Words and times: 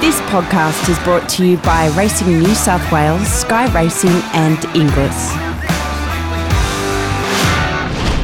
This 0.00 0.20
podcast 0.22 0.88
is 0.88 0.98
brought 1.00 1.28
to 1.28 1.44
you 1.44 1.58
by 1.58 1.88
Racing 1.88 2.38
New 2.38 2.54
South 2.54 2.90
Wales, 2.90 3.28
Sky 3.28 3.70
Racing, 3.74 4.22
and 4.32 4.56
Inglis. 4.74 5.34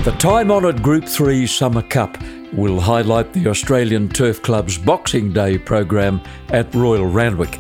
The 0.03 0.13
time 0.19 0.51
honoured 0.51 0.83
Group 0.83 1.05
3 1.05 1.47
Summer 1.47 1.83
Cup 1.83 2.17
will 2.55 2.81
highlight 2.81 3.35
the 3.35 3.49
Australian 3.49 4.09
Turf 4.09 4.41
Club's 4.41 4.79
Boxing 4.79 5.35
Day 5.35 5.59
program 5.59 6.23
at 6.49 6.75
Royal 6.75 7.05
Randwick. 7.05 7.59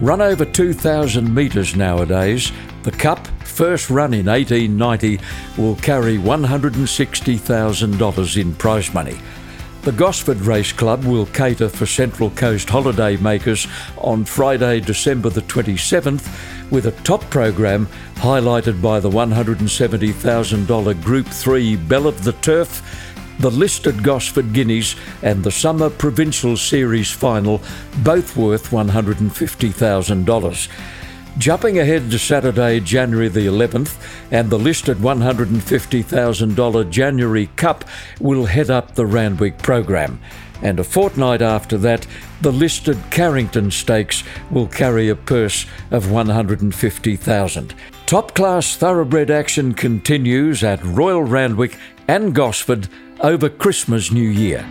Run 0.00 0.22
over 0.22 0.46
2,000 0.46 1.34
metres 1.34 1.76
nowadays, 1.76 2.50
the 2.82 2.92
Cup, 2.92 3.26
first 3.44 3.90
run 3.90 4.14
in 4.14 4.24
1890, 4.24 5.20
will 5.58 5.76
carry 5.76 6.16
$160,000 6.16 8.40
in 8.40 8.54
prize 8.54 8.94
money. 8.94 9.20
The 9.84 9.92
Gosford 9.92 10.40
Race 10.40 10.72
Club 10.72 11.04
will 11.04 11.26
cater 11.26 11.68
for 11.68 11.84
Central 11.84 12.30
Coast 12.30 12.70
holiday 12.70 13.18
makers 13.18 13.66
on 13.98 14.24
Friday, 14.24 14.80
December 14.80 15.28
the 15.28 15.42
27th, 15.42 16.26
with 16.70 16.86
a 16.86 16.92
top 17.02 17.20
program 17.28 17.86
highlighted 18.14 18.80
by 18.80 18.98
the 18.98 19.10
$170,000 19.10 21.02
Group 21.04 21.26
3 21.26 21.76
Belle 21.76 22.06
of 22.06 22.24
the 22.24 22.32
Turf, 22.32 22.82
the 23.40 23.50
listed 23.50 24.02
Gosford 24.02 24.54
Guineas, 24.54 24.96
and 25.20 25.44
the 25.44 25.50
Summer 25.50 25.90
Provincial 25.90 26.56
Series 26.56 27.10
final, 27.12 27.60
both 28.02 28.38
worth 28.38 28.70
$150,000. 28.70 30.68
Jumping 31.36 31.80
ahead 31.80 32.10
to 32.12 32.18
Saturday, 32.18 32.78
January 32.78 33.28
the 33.28 33.46
11th, 33.46 33.96
and 34.30 34.50
the 34.50 34.58
listed 34.58 34.98
$150,000 34.98 36.90
January 36.90 37.46
Cup 37.56 37.84
will 38.20 38.46
head 38.46 38.70
up 38.70 38.94
the 38.94 39.04
Randwick 39.04 39.58
program. 39.58 40.20
And 40.62 40.78
a 40.78 40.84
fortnight 40.84 41.42
after 41.42 41.76
that, 41.78 42.06
the 42.40 42.52
listed 42.52 42.96
Carrington 43.10 43.72
Stakes 43.72 44.22
will 44.50 44.68
carry 44.68 45.08
a 45.08 45.16
purse 45.16 45.66
of 45.90 46.12
150,000. 46.12 47.74
Top 48.06 48.34
class 48.34 48.76
thoroughbred 48.76 49.30
action 49.30 49.74
continues 49.74 50.62
at 50.62 50.84
Royal 50.84 51.24
Randwick 51.24 51.76
and 52.06 52.32
Gosford 52.32 52.88
over 53.20 53.48
Christmas 53.48 54.12
New 54.12 54.28
Year. 54.28 54.64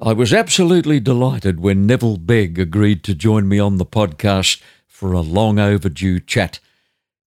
I 0.00 0.12
was 0.12 0.32
absolutely 0.32 1.00
delighted 1.00 1.60
when 1.60 1.86
Neville 1.86 2.18
Begg 2.18 2.58
agreed 2.58 3.02
to 3.04 3.14
join 3.14 3.48
me 3.48 3.58
on 3.58 3.76
the 3.76 3.86
podcast 3.86 4.60
for 4.94 5.12
a 5.12 5.20
long 5.20 5.58
overdue 5.58 6.20
chat. 6.20 6.60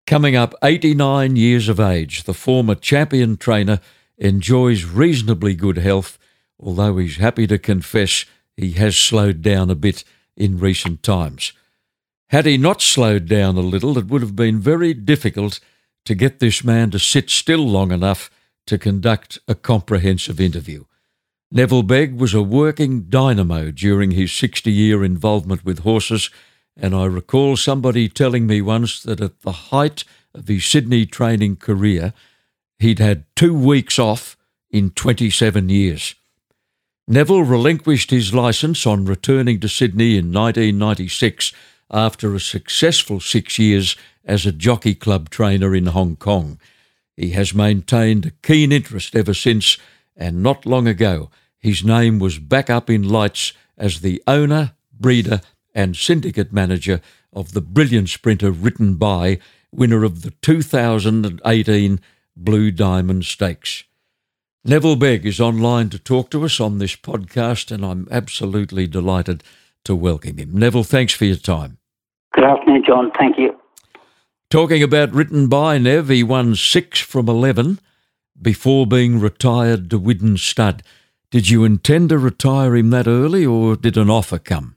Coming 0.05 0.37
up 0.37 0.55
89 0.63 1.35
years 1.35 1.67
of 1.67 1.81
age, 1.81 2.23
the 2.23 2.33
former 2.33 2.75
champion 2.75 3.35
trainer 3.35 3.81
enjoys 4.17 4.85
reasonably 4.85 5.53
good 5.53 5.77
health, 5.77 6.17
although 6.57 6.97
he's 6.97 7.17
happy 7.17 7.45
to 7.45 7.59
confess 7.59 8.23
he 8.55 8.71
has 8.71 8.95
slowed 8.95 9.41
down 9.41 9.69
a 9.69 9.75
bit 9.75 10.05
in 10.37 10.57
recent 10.57 11.03
times. 11.03 11.51
Had 12.29 12.45
he 12.45 12.57
not 12.57 12.81
slowed 12.81 13.27
down 13.27 13.57
a 13.57 13.59
little, 13.59 13.97
it 13.97 14.07
would 14.07 14.21
have 14.21 14.35
been 14.35 14.61
very 14.61 14.93
difficult 14.93 15.59
to 16.05 16.15
get 16.15 16.39
this 16.39 16.63
man 16.63 16.89
to 16.91 16.99
sit 16.99 17.29
still 17.29 17.67
long 17.67 17.91
enough 17.91 18.31
to 18.67 18.77
conduct 18.77 19.39
a 19.45 19.55
comprehensive 19.55 20.39
interview. 20.39 20.85
Neville 21.51 21.83
Begg 21.83 22.17
was 22.17 22.33
a 22.33 22.41
working 22.41 23.09
dynamo 23.09 23.71
during 23.71 24.11
his 24.11 24.31
60 24.31 24.71
year 24.71 25.03
involvement 25.03 25.65
with 25.65 25.79
horses 25.79 26.29
and 26.79 26.95
I 26.95 27.05
recall 27.05 27.57
somebody 27.57 28.07
telling 28.07 28.45
me 28.45 28.61
once 28.61 29.01
that 29.03 29.19
at 29.19 29.41
the 29.41 29.51
height 29.51 30.03
of 30.33 30.47
his 30.47 30.65
Sydney 30.65 31.05
training 31.05 31.55
career, 31.57 32.13
he'd 32.79 32.99
had 32.99 33.25
two 33.35 33.57
weeks 33.57 33.97
off 33.97 34.37
in 34.69 34.91
27 34.91 35.69
years. 35.69 36.15
Neville 37.07 37.43
relinquished 37.43 38.11
his 38.11 38.33
licence 38.33 38.85
on 38.85 39.05
returning 39.05 39.59
to 39.61 39.69
Sydney 39.69 40.17
in 40.17 40.31
1996 40.31 41.51
after 41.89 42.35
a 42.35 42.39
successful 42.39 43.19
six 43.19 43.57
years 43.57 43.95
as 44.25 44.45
a 44.45 44.51
jockey 44.51 44.93
club 44.93 45.29
trainer 45.29 45.73
in 45.73 45.87
Hong 45.87 46.15
Kong. 46.17 46.59
He 47.15 47.29
has 47.29 47.53
maintained 47.53 48.25
a 48.25 48.31
keen 48.43 48.71
interest 48.71 49.15
ever 49.15 49.33
since, 49.33 49.77
and 50.15 50.43
not 50.43 50.65
long 50.65 50.87
ago, 50.87 51.31
his 51.57 51.83
name 51.83 52.19
was 52.19 52.39
back 52.39 52.69
up 52.69 52.89
in 52.89 53.07
lights 53.07 53.53
as 53.77 54.01
the 54.01 54.21
owner, 54.27 54.73
breeder, 54.91 55.41
and 55.73 55.95
syndicate 55.95 56.53
manager 56.53 57.01
of 57.33 57.53
the 57.53 57.61
brilliant 57.61 58.09
sprinter 58.09 58.51
Written 58.51 58.95
By 58.95 59.39
winner 59.71 60.03
of 60.03 60.21
the 60.21 60.31
2018 60.41 61.99
Blue 62.35 62.71
Diamond 62.71 63.25
Stakes. 63.25 63.83
Neville 64.63 64.95
Begg 64.95 65.25
is 65.25 65.39
online 65.39 65.89
to 65.89 65.99
talk 65.99 66.29
to 66.31 66.43
us 66.43 66.59
on 66.59 66.77
this 66.77 66.95
podcast, 66.95 67.71
and 67.71 67.85
I'm 67.85 68.07
absolutely 68.11 68.87
delighted 68.87 69.43
to 69.85 69.95
welcome 69.95 70.37
him. 70.37 70.57
Neville, 70.57 70.83
thanks 70.83 71.13
for 71.13 71.25
your 71.25 71.37
time. 71.37 71.77
Good 72.33 72.43
afternoon, 72.43 72.83
John. 72.85 73.11
Thank 73.17 73.37
you. 73.37 73.59
Talking 74.49 74.81
about 74.81 75.13
Written 75.13 75.47
By 75.47 75.77
Nev, 75.77 76.09
he 76.09 76.23
won 76.23 76.55
six 76.55 76.99
from 76.99 77.27
11 77.27 77.79
before 78.41 78.87
being 78.87 79.19
retired 79.19 79.89
to 79.89 79.99
Widden 79.99 80.37
Stud. 80.37 80.83
Did 81.31 81.49
you 81.49 81.65
intend 81.65 82.09
to 82.09 82.17
retire 82.17 82.75
him 82.75 82.89
that 82.91 83.07
early, 83.07 83.45
or 83.45 83.75
did 83.75 83.97
an 83.97 84.09
offer 84.09 84.39
come? 84.39 84.76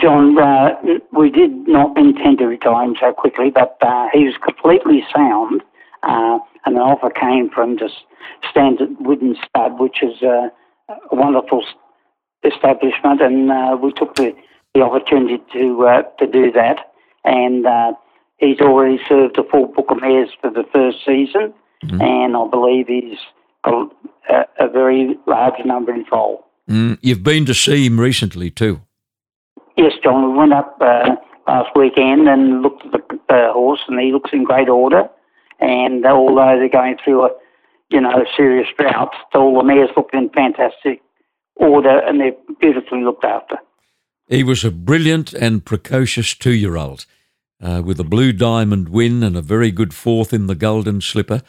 John, 0.00 0.38
uh, 0.38 0.70
we 1.12 1.30
did 1.30 1.68
not 1.68 1.96
intend 1.96 2.38
to 2.38 2.46
retire 2.46 2.84
him 2.84 2.96
so 2.98 3.12
quickly, 3.12 3.50
but 3.50 3.76
uh, 3.82 4.06
he 4.12 4.24
was 4.24 4.34
completely 4.42 5.04
sound, 5.14 5.62
uh, 6.02 6.38
and 6.64 6.76
an 6.76 6.82
offer 6.82 7.10
came 7.10 7.50
from 7.50 7.78
just 7.78 7.94
Standard 8.50 8.96
Widden 9.00 9.34
Stud, 9.36 9.78
which 9.78 10.02
is 10.02 10.22
uh, 10.22 10.48
a 10.88 11.14
wonderful 11.14 11.64
establishment, 12.44 13.20
and 13.20 13.50
uh, 13.50 13.76
we 13.82 13.92
took 13.92 14.14
the, 14.16 14.34
the 14.74 14.80
opportunity 14.80 15.42
to 15.52 15.86
uh, 15.86 16.02
to 16.18 16.26
do 16.26 16.50
that. 16.52 16.92
And 17.24 17.66
he's 18.38 18.60
already 18.60 18.98
served 19.06 19.36
a 19.38 19.44
full 19.44 19.66
book 19.66 19.90
of 19.90 20.00
mares 20.00 20.30
for 20.40 20.50
the 20.50 20.64
first 20.72 20.98
season, 21.04 21.52
mm-hmm. 21.84 22.00
and 22.00 22.36
I 22.36 22.48
believe 22.48 22.86
he's 22.88 23.18
got 23.62 23.92
a, 24.30 24.44
a 24.58 24.68
very 24.68 25.18
large 25.26 25.64
number 25.64 25.92
in 25.92 26.06
foal. 26.06 26.46
Mm, 26.68 26.98
you've 27.02 27.22
been 27.22 27.44
to 27.46 27.54
see 27.54 27.84
him 27.84 28.00
recently 28.00 28.50
too. 28.50 28.80
Yes, 29.80 29.92
John. 30.04 30.32
We 30.32 30.36
went 30.36 30.52
up 30.52 30.76
uh, 30.82 31.16
last 31.46 31.70
weekend 31.74 32.28
and 32.28 32.60
looked 32.60 32.84
at 32.84 32.92
the 32.92 33.34
uh, 33.34 33.50
horse, 33.54 33.80
and 33.88 33.98
he 33.98 34.12
looks 34.12 34.28
in 34.30 34.44
great 34.44 34.68
order. 34.68 35.08
And 35.58 36.04
although 36.04 36.58
they're 36.58 36.68
going 36.68 36.98
through 37.02 37.24
a, 37.24 37.30
you 37.88 37.98
know, 37.98 38.26
serious 38.36 38.68
drought, 38.76 39.14
all 39.34 39.56
the 39.56 39.64
mares 39.64 39.88
look 39.96 40.10
in 40.12 40.28
fantastic 40.34 41.00
order, 41.56 41.98
and 41.98 42.20
they're 42.20 42.36
beautifully 42.60 43.02
looked 43.02 43.24
after. 43.24 43.56
He 44.28 44.44
was 44.44 44.64
a 44.64 44.70
brilliant 44.70 45.32
and 45.32 45.64
precocious 45.64 46.34
two-year-old, 46.34 47.06
uh, 47.62 47.80
with 47.82 47.98
a 47.98 48.04
blue 48.04 48.34
diamond 48.34 48.90
win 48.90 49.22
and 49.22 49.34
a 49.34 49.40
very 49.40 49.70
good 49.70 49.94
fourth 49.94 50.34
in 50.34 50.46
the 50.46 50.54
Golden 50.54 51.00
Slipper, 51.00 51.40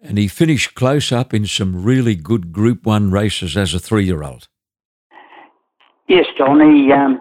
and 0.00 0.18
he 0.18 0.26
finished 0.26 0.74
close 0.74 1.12
up 1.12 1.32
in 1.32 1.46
some 1.46 1.84
really 1.84 2.16
good 2.16 2.52
Group 2.52 2.84
One 2.84 3.12
races 3.12 3.56
as 3.56 3.74
a 3.74 3.78
three-year-old. 3.78 4.48
Yes, 6.08 6.26
John. 6.36 6.60
He 6.60 6.90
um, 6.90 7.20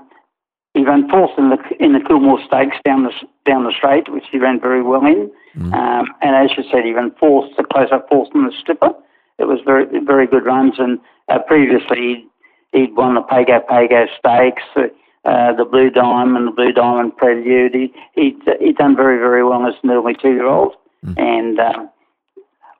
he 0.76 0.84
ran 0.84 1.10
fourth 1.10 1.32
in 1.38 1.50
the 1.50 1.58
in 1.80 1.94
the 1.94 2.00
Coolmore 2.00 2.46
Stakes 2.46 2.76
down 2.84 3.04
the 3.04 3.12
down 3.46 3.64
the 3.64 3.72
straight, 3.72 4.12
which 4.12 4.26
he 4.30 4.38
ran 4.38 4.60
very 4.60 4.84
well 4.84 5.06
in. 5.06 5.32
Mm. 5.58 5.74
Um, 5.74 6.08
and 6.22 6.36
as 6.36 6.56
you 6.58 6.64
said, 6.70 6.84
he 6.84 6.92
ran 6.92 7.12
fourth, 7.18 7.56
the 7.56 7.64
close 7.64 7.88
up 7.94 8.10
fourth 8.10 8.30
in 8.36 8.44
the 8.44 8.54
Slipper. 8.66 8.92
It 9.40 9.46
was 9.46 9.60
very 9.66 9.86
very 10.04 10.28
good 10.28 10.46
runs. 10.46 10.74
And 10.78 11.00
uh, 11.30 11.40
previously, 11.40 12.28
he'd 12.74 12.96
won 12.96 13.16
the 13.16 13.22
Pago 13.22 13.62
Pago 13.68 14.06
Stakes, 14.20 14.64
uh, 14.76 15.54
the 15.54 15.66
Blue 15.66 15.90
Diamond, 15.90 16.50
the 16.50 16.52
Blue 16.52 16.74
Diamond 16.74 17.16
Prelude. 17.16 17.74
He, 17.74 17.94
he'd, 18.14 18.42
he'd 18.60 18.76
done 18.76 18.98
very 18.98 19.18
very 19.18 19.46
well 19.46 19.66
as 19.66 19.76
an 19.82 19.92
early 19.92 20.14
two 20.22 20.34
year 20.34 20.46
old, 20.48 20.74
mm. 21.06 21.18
and 21.18 21.58
um, 21.58 21.90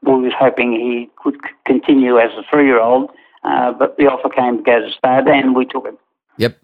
we 0.02 0.20
was 0.20 0.34
hoping 0.38 0.74
he 0.74 1.10
could 1.16 1.38
continue 1.66 2.20
as 2.20 2.32
a 2.38 2.44
three 2.52 2.66
year 2.66 2.82
old. 2.82 3.10
Uh, 3.46 3.72
but 3.72 3.96
the 3.98 4.08
offer 4.08 4.28
came 4.28 4.58
to 4.58 4.64
go 4.64 4.82
to 4.82 4.92
stud, 4.92 5.30
and 5.30 5.56
we 5.56 5.66
took 5.66 5.86
it. 5.86 5.98
Yep. 6.38 6.58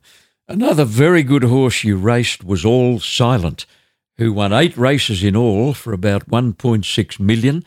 Another 0.48 0.86
very 0.86 1.24
good 1.24 1.44
horse 1.44 1.84
you 1.84 1.98
raced 1.98 2.44
was 2.44 2.66
All 2.66 3.00
Silent, 3.00 3.66
who 4.18 4.34
won 4.34 4.52
eight 4.52 4.76
races 4.78 5.24
in 5.24 5.36
all 5.36 5.74
for 5.74 5.94
about 5.94 6.30
1.6 6.30 7.20
million. 7.20 7.64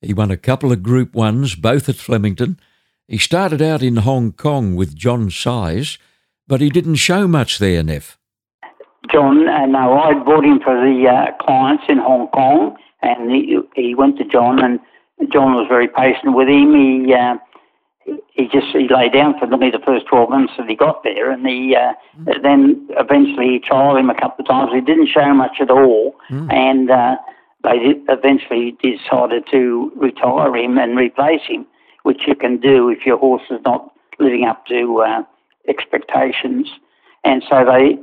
He 0.00 0.14
won 0.14 0.30
a 0.30 0.36
couple 0.36 0.70
of 0.70 0.82
Group 0.82 1.14
Ones, 1.14 1.54
both 1.54 1.88
at 1.88 1.96
Flemington. 1.96 2.60
He 3.08 3.18
started 3.18 3.60
out 3.60 3.82
in 3.82 3.96
Hong 3.96 4.32
Kong 4.32 4.76
with 4.76 4.94
John 4.94 5.30
Size, 5.30 5.98
but 6.46 6.60
he 6.60 6.70
didn't 6.70 6.96
show 6.96 7.26
much 7.26 7.58
there, 7.58 7.82
Nev. 7.82 8.16
John, 9.10 9.48
uh, 9.48 9.66
no, 9.66 9.98
I 9.98 10.12
brought 10.22 10.44
him 10.44 10.60
for 10.60 10.74
the 10.74 11.08
uh, 11.08 11.32
clients 11.42 11.84
in 11.88 11.98
Hong 11.98 12.28
Kong, 12.28 12.76
and 13.02 13.30
he, 13.30 13.58
he 13.74 13.94
went 13.94 14.18
to 14.18 14.24
John, 14.24 14.62
and 14.62 14.78
John 15.32 15.54
was 15.54 15.66
very 15.68 15.88
patient 15.88 16.34
with 16.34 16.48
him. 16.48 16.74
He 16.74 17.14
uh, 17.14 17.36
he 18.32 18.44
just 18.48 18.68
he 18.72 18.88
lay 18.88 19.08
down 19.08 19.38
for 19.38 19.46
me 19.46 19.70
the 19.70 19.82
first 19.84 20.06
12 20.06 20.30
months 20.30 20.52
that 20.58 20.68
he 20.68 20.76
got 20.76 21.02
there, 21.02 21.30
and 21.30 21.46
he 21.46 21.74
uh, 21.74 21.92
mm. 22.20 22.42
then 22.42 22.86
eventually 22.90 23.48
he 23.48 23.60
trialled 23.60 23.98
him 23.98 24.10
a 24.10 24.14
couple 24.14 24.42
of 24.42 24.48
times. 24.48 24.72
He 24.72 24.80
didn't 24.80 25.08
show 25.08 25.32
much 25.34 25.56
at 25.60 25.70
all, 25.70 26.14
mm. 26.30 26.52
and 26.52 26.90
uh, 26.90 27.16
they 27.64 27.78
did, 27.78 27.96
eventually 28.08 28.76
decided 28.82 29.44
to 29.50 29.92
retire 29.96 30.54
him 30.54 30.78
and 30.78 30.96
replace 30.96 31.42
him, 31.46 31.66
which 32.02 32.22
you 32.26 32.34
can 32.34 32.58
do 32.58 32.88
if 32.88 33.04
your 33.04 33.18
horse 33.18 33.42
is 33.50 33.60
not 33.64 33.92
living 34.18 34.44
up 34.44 34.66
to 34.66 35.02
uh, 35.06 35.22
expectations. 35.68 36.68
And 37.24 37.42
so 37.48 37.64
they 37.64 37.98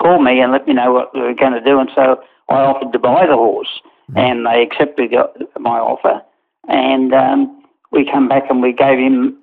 called 0.00 0.24
me 0.24 0.40
and 0.40 0.52
let 0.52 0.66
me 0.66 0.74
know 0.74 0.92
what 0.92 1.12
they 1.12 1.20
were 1.20 1.34
going 1.34 1.52
to 1.52 1.60
do. 1.60 1.78
And 1.78 1.90
so 1.94 2.20
I 2.48 2.54
offered 2.54 2.92
to 2.92 2.98
buy 2.98 3.26
the 3.26 3.36
horse, 3.36 3.80
mm. 4.10 4.18
and 4.18 4.46
they 4.46 4.62
accepted 4.62 5.12
my 5.58 5.78
offer. 5.78 6.22
And 6.68 7.14
um, 7.14 7.57
we 7.92 8.08
come 8.10 8.28
back 8.28 8.44
and 8.50 8.62
we 8.62 8.72
gave 8.72 8.98
him 8.98 9.38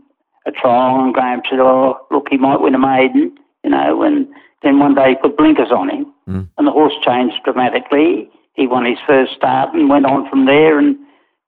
a 0.45 0.51
trial, 0.51 1.03
and 1.03 1.13
Graeme 1.13 1.41
said, 1.49 1.59
"Oh, 1.59 1.97
look, 2.11 2.27
he 2.29 2.37
might 2.37 2.61
win 2.61 2.75
a 2.75 2.79
maiden," 2.79 3.35
you 3.63 3.69
know. 3.69 4.03
And 4.03 4.27
then 4.63 4.79
one 4.79 4.95
day 4.95 5.09
he 5.09 5.15
put 5.15 5.37
blinkers 5.37 5.71
on 5.71 5.89
him, 5.89 6.13
mm. 6.27 6.47
and 6.57 6.67
the 6.67 6.71
horse 6.71 6.93
changed 7.03 7.37
dramatically. 7.43 8.29
He 8.53 8.67
won 8.67 8.85
his 8.85 8.99
first 9.05 9.33
start 9.35 9.73
and 9.73 9.89
went 9.89 10.05
on 10.05 10.29
from 10.29 10.45
there 10.45 10.79
and 10.79 10.97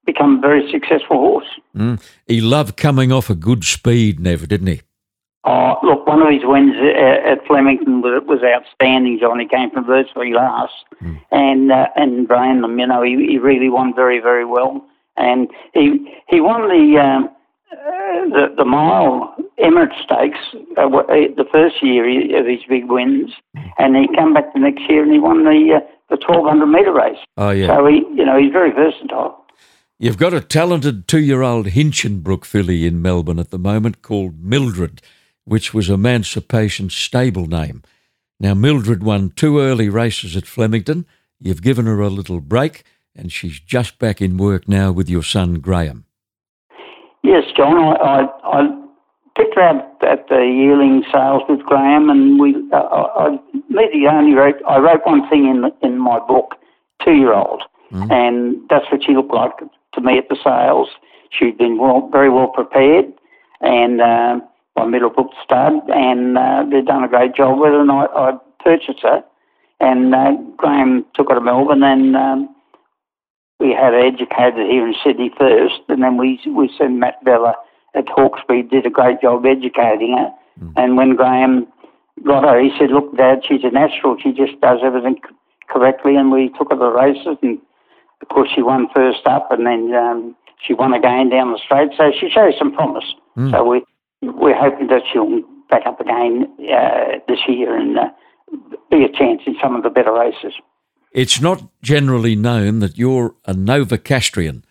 become 0.06 0.38
a 0.38 0.42
very 0.42 0.70
successful 0.72 1.18
horse. 1.18 1.48
Mm. 1.76 2.02
He 2.26 2.42
loved 2.42 2.78
coming 2.78 3.12
off 3.12 3.30
a 3.30 3.36
good 3.36 3.64
speed, 3.64 4.20
never 4.20 4.46
didn't 4.46 4.68
he? 4.68 4.82
Oh, 5.44 5.78
look, 5.84 6.06
one 6.06 6.22
of 6.22 6.30
his 6.30 6.42
wins 6.44 6.76
at 6.76 7.46
Flemington 7.48 8.02
was, 8.02 8.22
was 8.28 8.42
outstanding, 8.44 9.20
John. 9.20 9.40
He 9.40 9.48
came 9.48 9.70
from 9.72 9.86
virtually 9.86 10.34
last. 10.34 10.74
Mm. 11.02 11.22
And 11.32 11.72
uh, 11.72 11.88
and 11.96 12.28
Brandon, 12.28 12.78
you 12.78 12.88
know, 12.88 13.02
he, 13.02 13.16
he 13.30 13.38
really 13.38 13.70
won 13.70 13.94
very, 13.96 14.20
very 14.20 14.44
well. 14.44 14.84
And 15.18 15.50
he 15.74 16.14
he 16.28 16.40
won 16.42 16.68
the 16.70 17.00
um, 17.00 17.30
uh, 17.72 18.30
the, 18.30 18.56
the 18.58 18.66
mile 18.66 19.36
Emirates 19.60 20.02
Stakes 20.04 20.40
uh, 20.78 20.88
uh 20.88 21.06
the 21.36 21.46
first 21.52 21.82
year 21.82 22.06
of 22.40 22.46
his 22.46 22.60
big 22.70 22.86
wins, 22.86 23.32
and 23.78 23.96
he 23.96 24.08
came 24.16 24.34
back 24.34 24.54
the 24.54 24.60
next 24.60 24.90
year 24.90 25.04
and 25.04 25.12
he 25.12 25.20
won 25.20 25.44
the 25.44 25.78
uh, 25.78 25.80
the 26.10 26.18
1200 26.26 26.66
metre 26.66 26.94
race. 26.94 27.20
Oh 27.36 27.50
yeah. 27.50 27.68
So 27.68 27.86
he, 27.88 27.98
you 28.16 28.26
know, 28.26 28.40
he's 28.40 28.52
very 28.52 28.72
versatile. 28.72 29.44
You've 30.00 30.18
got 30.18 30.34
a 30.34 30.42
talented 30.42 31.08
two-year-old 31.08 31.68
Hinchinbrook 31.68 32.46
filly 32.46 32.86
in 32.86 33.02
Melbourne 33.02 33.40
at 33.40 33.50
the 33.50 33.58
moment 33.58 34.04
called 34.04 34.40
Mildred 34.40 35.02
which 35.48 35.74
was 35.74 35.90
Emancipation's 35.90 36.94
stable 36.94 37.46
name. 37.46 37.82
Now, 38.38 38.54
Mildred 38.54 39.02
won 39.02 39.30
two 39.30 39.60
early 39.60 39.88
races 39.88 40.36
at 40.36 40.46
Flemington. 40.46 41.06
You've 41.40 41.62
given 41.62 41.86
her 41.86 42.02
a 42.02 42.10
little 42.10 42.42
break, 42.42 42.84
and 43.18 43.32
she's 43.32 43.60
just 43.60 44.00
back 44.00 44.22
in 44.22 44.38
work 44.38 44.68
now 44.68 44.92
with 44.92 45.10
your 45.10 45.24
son 45.24 45.56
Graeme. 45.56 46.06
Yes, 47.24 47.44
John. 47.56 47.78
I, 47.78 48.28
I, 48.44 48.60
I 48.60 48.84
picked 49.36 49.56
her 49.56 49.68
up 49.68 50.00
at 50.02 50.28
the 50.30 50.46
yearling 50.46 51.04
sales 51.12 51.44
with 51.50 51.60
Graeme, 51.62 52.10
and 52.10 52.40
we. 52.40 52.56
Uh, 52.72 52.78
I, 52.78 53.40
I 54.08 54.16
only 54.16 54.34
wrote. 54.34 54.56
I 54.68 54.78
wrote 54.78 55.02
one 55.06 55.28
thing 55.30 55.46
in 55.46 55.72
in 55.88 55.98
my 55.98 56.20
book, 56.20 56.56
two 57.04 57.14
year 57.14 57.34
old, 57.34 57.64
mm. 57.92 58.12
and 58.12 58.58
that's 58.70 58.86
what 58.92 59.04
she 59.04 59.14
looked 59.14 59.34
like 59.34 59.58
to 59.94 60.02
me 60.02 60.18
at 60.18 60.30
the 60.30 60.38
sales. 60.44 60.90
She'd 61.32 61.58
been 61.58 61.78
well, 61.78 62.10
very 62.12 62.30
well 62.30 62.48
prepared, 62.48 63.06
and. 63.62 64.02
Uh, 64.02 64.40
by 64.78 64.86
Middlebrook 64.86 65.32
Stud, 65.44 65.74
and 65.90 66.38
uh, 66.38 66.64
they'd 66.70 66.86
done 66.86 67.04
a 67.04 67.08
great 67.08 67.34
job 67.36 67.60
with 67.60 67.74
it. 67.74 67.80
And 67.80 67.92
I, 67.92 68.06
I 68.14 68.38
purchased 68.64 69.04
it, 69.04 69.26
and 69.80 70.14
uh, 70.14 70.34
Graeme 70.56 71.04
took 71.16 71.30
her 71.30 71.36
to 71.36 71.42
Melbourne, 71.42 71.84
and 71.84 72.16
um, 72.16 72.56
we 73.60 73.72
had 73.72 73.94
her 73.94 74.00
educated 74.00 74.68
here 74.70 74.88
in 74.88 74.96
Sydney 75.04 75.32
first, 75.38 75.82
and 75.90 76.04
then 76.04 76.18
we 76.18 76.40
we 76.48 76.70
sent 76.78 76.94
Matt 76.94 77.24
Bella 77.24 77.56
at 77.96 78.08
Hawkesbury 78.08 78.64
did 78.64 78.86
a 78.86 78.90
great 78.90 79.22
job 79.22 79.46
educating 79.46 80.16
her. 80.18 80.32
Mm. 80.62 80.74
And 80.76 80.98
when 80.98 81.16
Graeme 81.16 81.68
got 82.26 82.44
her, 82.44 82.62
he 82.62 82.72
said, 82.78 82.92
"Look, 82.92 83.16
Dad, 83.18 83.42
she's 83.48 83.64
a 83.64 83.72
natural. 83.72 84.18
She 84.22 84.32
just 84.32 84.60
does 84.62 84.80
everything 84.84 85.20
correctly." 85.70 86.16
And 86.16 86.32
we 86.32 86.50
took 86.58 86.72
her 86.72 86.78
to 86.78 86.90
races, 86.90 87.38
and 87.42 87.60
of 88.22 88.28
course 88.30 88.50
she 88.54 88.62
won 88.62 88.88
first 88.94 89.26
up, 89.26 89.52
and 89.52 89.66
then 89.66 89.94
um, 89.96 90.36
she 90.64 90.74
won 90.74 90.94
again 90.94 91.30
down 91.30 91.52
the 91.52 91.60
straight. 91.64 91.92
So 91.98 92.12
she 92.12 92.30
shows 92.30 92.54
some 92.58 92.74
promise. 92.74 93.14
Mm. 93.36 93.52
So 93.52 93.64
we 93.64 93.84
we're 94.22 94.58
hoping 94.58 94.88
that 94.88 95.04
she'll 95.12 95.42
back 95.70 95.86
up 95.86 96.00
again 96.00 96.48
uh, 96.72 97.20
this 97.28 97.40
year 97.48 97.76
and 97.76 97.98
uh, 97.98 98.10
be 98.90 99.04
a 99.04 99.10
chance 99.10 99.42
in 99.46 99.56
some 99.62 99.76
of 99.76 99.84
the 99.84 99.90
better 99.90 100.14
races. 100.14 100.54
It's 101.12 101.42
not 101.42 101.64
generally 101.82 102.36
known 102.36 102.80
that 102.80 102.98
you're 102.98 103.36
a 103.46 103.54
Novocastrian, 103.54 104.64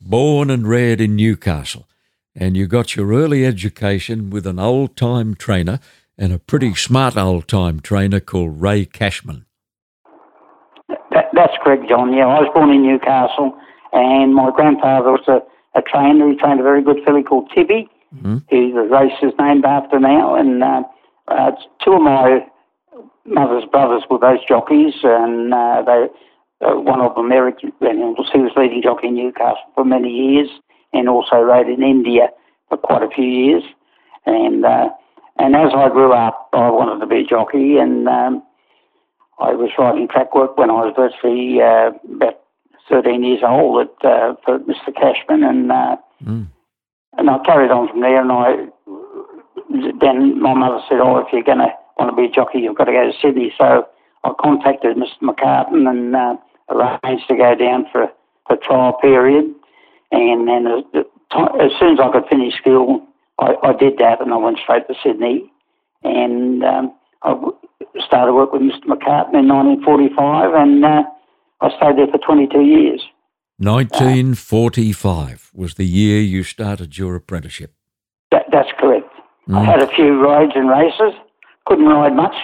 born 0.00 0.50
and 0.50 0.66
reared 0.66 1.00
in 1.00 1.16
Newcastle, 1.16 1.86
and 2.34 2.56
you 2.56 2.66
got 2.66 2.96
your 2.96 3.12
early 3.12 3.44
education 3.44 4.30
with 4.30 4.46
an 4.46 4.58
old 4.58 4.96
time 4.96 5.34
trainer 5.34 5.80
and 6.18 6.32
a 6.32 6.38
pretty 6.38 6.74
smart 6.74 7.16
old 7.16 7.46
time 7.46 7.80
trainer 7.80 8.20
called 8.20 8.60
Ray 8.60 8.84
Cashman. 8.84 9.44
That, 10.88 11.26
that's 11.34 11.52
correct, 11.62 11.88
John. 11.88 12.12
Yeah, 12.12 12.26
I 12.26 12.40
was 12.40 12.50
born 12.54 12.70
in 12.70 12.82
Newcastle, 12.82 13.56
and 13.92 14.34
my 14.34 14.50
grandfather 14.54 15.10
was 15.12 15.28
a, 15.28 15.40
a 15.78 15.82
trainer. 15.82 16.28
He 16.30 16.36
trained 16.36 16.60
a 16.60 16.62
very 16.62 16.82
good 16.82 16.98
filly 17.04 17.22
called 17.22 17.50
Tibby, 17.54 17.88
Mm-hmm. 18.14 18.38
the 18.50 18.82
race 18.90 19.16
is 19.22 19.32
named 19.40 19.64
after 19.64 19.98
now, 19.98 20.34
and 20.34 20.62
uh, 20.62 20.82
uh, 21.28 21.52
two 21.82 21.94
of 21.94 22.02
my 22.02 22.44
mother's 23.24 23.64
brothers 23.70 24.02
were 24.10 24.18
those 24.18 24.44
jockeys, 24.46 24.94
and 25.02 25.52
uh, 25.54 25.82
they 25.84 26.06
uh, 26.62 26.78
one 26.78 27.00
of 27.00 27.14
them, 27.16 27.32
Eric 27.32 27.56
Reynolds, 27.80 28.30
he 28.32 28.38
was 28.38 28.52
leading 28.56 28.82
jockey 28.82 29.08
in 29.08 29.16
Newcastle 29.16 29.58
for 29.74 29.84
many 29.84 30.10
years, 30.10 30.48
and 30.92 31.08
also 31.08 31.36
rode 31.36 31.68
in 31.68 31.82
India 31.82 32.28
for 32.68 32.78
quite 32.78 33.02
a 33.02 33.10
few 33.10 33.24
years. 33.24 33.64
And 34.26 34.64
uh, 34.64 34.90
and 35.38 35.56
as 35.56 35.72
I 35.74 35.88
grew 35.88 36.12
up, 36.12 36.50
I 36.52 36.70
wanted 36.70 37.00
to 37.00 37.06
be 37.06 37.22
a 37.22 37.26
jockey, 37.26 37.78
and 37.78 38.08
um, 38.08 38.42
I 39.40 39.52
was 39.54 39.70
riding 39.78 40.06
track 40.08 40.34
work 40.34 40.56
when 40.56 40.70
I 40.70 40.74
was 40.74 40.94
virtually 40.96 41.60
uh, 41.60 41.90
about 42.14 42.38
13 42.88 43.24
years 43.24 43.40
old 43.42 43.80
at, 43.80 44.06
uh, 44.06 44.34
for 44.44 44.58
Mr. 44.60 44.94
Cashman, 44.94 45.42
and 45.42 45.72
uh, 45.72 45.96
mm. 46.24 46.46
And 47.18 47.28
I 47.28 47.38
carried 47.44 47.70
on 47.70 47.88
from 47.88 48.00
there, 48.00 48.20
and 48.20 48.32
I 48.32 48.68
then 50.00 50.40
my 50.40 50.54
mother 50.54 50.80
said, 50.88 51.00
"Oh, 51.00 51.18
if 51.18 51.26
you're 51.32 51.42
going 51.42 51.58
to 51.58 51.72
want 51.98 52.10
to 52.10 52.16
be 52.16 52.28
a 52.28 52.30
jockey, 52.30 52.60
you've 52.60 52.76
got 52.76 52.84
to 52.84 52.92
go 52.92 53.10
to 53.10 53.12
Sydney." 53.20 53.52
So 53.58 53.86
I 54.24 54.30
contacted 54.40 54.96
Mr. 54.96 55.20
McCarten 55.22 55.88
and 55.88 56.14
uh, 56.14 56.36
arranged 56.70 57.28
to 57.28 57.36
go 57.36 57.54
down 57.54 57.86
for 57.90 58.04
a, 58.04 58.56
trial 58.56 58.92
period. 59.00 59.46
And 60.10 60.46
then 60.46 60.66
as, 60.66 60.84
as, 60.94 61.70
soon 61.80 61.94
as 61.94 62.00
I 62.00 62.12
could 62.12 62.28
finish 62.28 62.54
school, 62.58 63.06
I, 63.38 63.54
I, 63.62 63.72
did 63.72 63.96
that, 63.96 64.20
and 64.20 64.32
I 64.32 64.36
went 64.36 64.58
straight 64.62 64.86
to 64.88 64.94
Sydney. 65.02 65.50
And 66.02 66.62
um, 66.62 66.94
I 67.22 67.34
started 68.06 68.34
work 68.34 68.52
with 68.52 68.62
Mr. 68.62 68.84
McCarten 68.84 69.34
in 69.34 69.48
1945, 69.48 70.54
and 70.54 70.84
uh, 70.84 71.02
I 71.62 71.68
stayed 71.76 71.96
there 71.96 72.08
for 72.08 72.18
22 72.18 72.60
years. 72.60 73.02
1945 73.58 75.50
was 75.54 75.74
the 75.74 75.86
year 75.86 76.20
you 76.20 76.42
started 76.42 76.98
your 76.98 77.14
apprenticeship. 77.14 77.72
That, 78.30 78.46
that's 78.52 78.70
correct. 78.78 79.08
Mm. 79.48 79.58
I 79.58 79.64
had 79.64 79.82
a 79.82 79.88
few 79.88 80.20
rides 80.20 80.52
and 80.54 80.68
races, 80.68 81.14
couldn't 81.66 81.86
ride 81.86 82.14
much, 82.14 82.34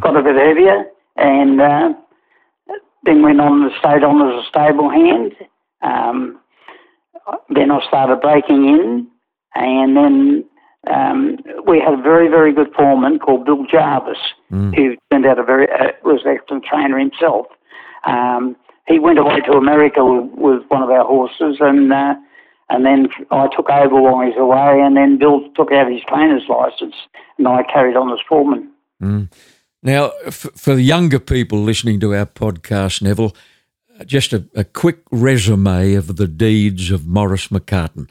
got 0.00 0.16
a 0.16 0.22
bit 0.22 0.36
heavier, 0.36 0.84
and 1.16 1.60
uh, 1.60 1.92
then 3.04 3.22
went 3.22 3.40
on 3.40 3.60
to 3.60 3.76
stayed 3.78 4.04
on 4.04 4.20
as 4.28 4.44
a 4.44 4.48
stable 4.48 4.90
hand. 4.90 5.34
Um, 5.82 6.40
then 7.48 7.70
I 7.70 7.80
started 7.86 8.20
breaking 8.20 8.64
in, 8.68 9.06
and 9.54 9.96
then 9.96 10.44
um, 10.92 11.38
we 11.66 11.80
had 11.80 11.94
a 11.94 12.02
very, 12.02 12.28
very 12.28 12.52
good 12.52 12.72
foreman 12.74 13.18
called 13.18 13.44
Bill 13.44 13.64
Jarvis, 13.70 14.18
mm. 14.50 14.74
who 14.74 14.96
turned 15.10 15.26
out 15.26 15.38
a 15.38 15.44
very 15.44 15.68
uh, 15.70 15.92
was 16.04 16.22
an 16.24 16.36
excellent 16.36 16.64
trainer 16.64 16.98
himself. 16.98 17.46
Um, 18.04 18.56
he 18.86 18.98
went 18.98 19.18
away 19.18 19.40
to 19.40 19.52
America 19.52 20.04
with, 20.04 20.30
with 20.32 20.62
one 20.68 20.82
of 20.82 20.90
our 20.90 21.04
horses, 21.04 21.58
and 21.60 21.92
uh, 21.92 22.14
and 22.70 22.86
then 22.86 23.08
I 23.30 23.48
took 23.54 23.68
over 23.68 24.00
while 24.00 24.22
he 24.22 24.30
was 24.30 24.38
away, 24.38 24.80
and 24.80 24.96
then 24.96 25.18
Bill 25.18 25.50
took 25.54 25.72
out 25.72 25.90
his 25.90 26.02
trainer's 26.08 26.48
license, 26.48 26.94
and 27.36 27.46
I 27.48 27.62
carried 27.64 27.96
on 27.96 28.12
as 28.12 28.20
foreman. 28.28 28.70
Mm. 29.02 29.32
Now, 29.82 30.12
f- 30.24 30.46
for 30.54 30.74
the 30.74 30.82
younger 30.82 31.18
people 31.18 31.58
listening 31.58 32.00
to 32.00 32.14
our 32.14 32.26
podcast, 32.26 33.02
Neville, 33.02 33.34
just 34.06 34.32
a, 34.32 34.46
a 34.54 34.64
quick 34.64 35.00
resume 35.10 35.94
of 35.94 36.16
the 36.16 36.28
deeds 36.28 36.90
of 36.90 37.06
Maurice 37.06 37.48
McCarten. 37.48 38.08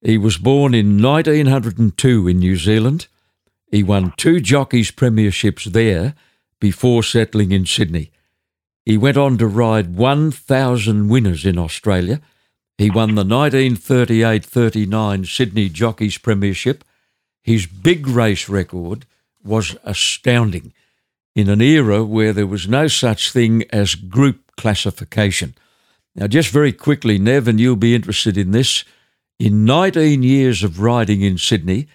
He 0.00 0.16
was 0.16 0.38
born 0.38 0.72
in 0.74 1.02
1902 1.02 2.28
in 2.28 2.38
New 2.38 2.56
Zealand. 2.56 3.06
He 3.70 3.82
won 3.82 4.14
two 4.16 4.40
jockeys' 4.40 4.90
premierships 4.90 5.64
there 5.64 6.14
before 6.58 7.02
settling 7.02 7.52
in 7.52 7.66
Sydney. 7.66 8.10
He 8.84 8.96
went 8.96 9.16
on 9.16 9.36
to 9.38 9.46
ride 9.46 9.94
1,000 9.94 11.08
winners 11.08 11.44
in 11.44 11.58
Australia. 11.58 12.20
He 12.80 12.88
won 12.88 13.14
the 13.14 13.26
1938 13.26 14.42
39 14.42 15.26
Sydney 15.26 15.68
Jockeys 15.68 16.16
Premiership. 16.16 16.82
His 17.42 17.66
big 17.66 18.06
race 18.06 18.48
record 18.48 19.04
was 19.44 19.76
astounding 19.84 20.72
in 21.34 21.50
an 21.50 21.60
era 21.60 22.02
where 22.02 22.32
there 22.32 22.46
was 22.46 22.66
no 22.66 22.88
such 22.88 23.32
thing 23.32 23.64
as 23.70 23.94
group 23.94 24.56
classification. 24.56 25.54
Now, 26.14 26.26
just 26.26 26.48
very 26.48 26.72
quickly, 26.72 27.18
Nev, 27.18 27.48
and 27.48 27.60
you'll 27.60 27.76
be 27.76 27.94
interested 27.94 28.38
in 28.38 28.52
this. 28.52 28.84
In 29.38 29.66
19 29.66 30.22
years 30.22 30.62
of 30.62 30.80
riding 30.80 31.20
in 31.20 31.36
Sydney, 31.36 31.86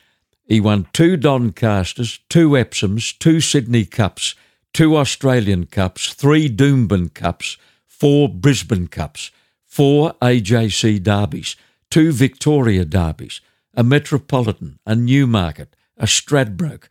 he 0.44 0.60
won 0.60 0.88
two 0.94 1.18
Doncasters, 1.18 2.20
two 2.30 2.50
Epsoms, 2.50 3.18
two 3.18 3.42
Sydney 3.42 3.86
Cups, 3.86 4.36
two 4.72 4.98
Australian 4.98 5.66
Cups, 5.66 6.14
three 6.14 6.48
Doomben 6.48 7.12
Cups, 7.12 7.58
four 7.88 8.30
Brisbane 8.30 8.88
Cups, 8.88 9.32
four 9.76 10.14
AJC 10.22 11.04
Derbies, 11.04 11.58
two 11.90 12.14
Victoria 12.14 12.86
Derbies, 12.86 13.42
a 13.74 13.84
Metropolitan, 13.84 14.80
a 14.86 14.96
Newmarket, 14.96 15.76
a 15.98 16.06
Stradbroke, 16.06 16.88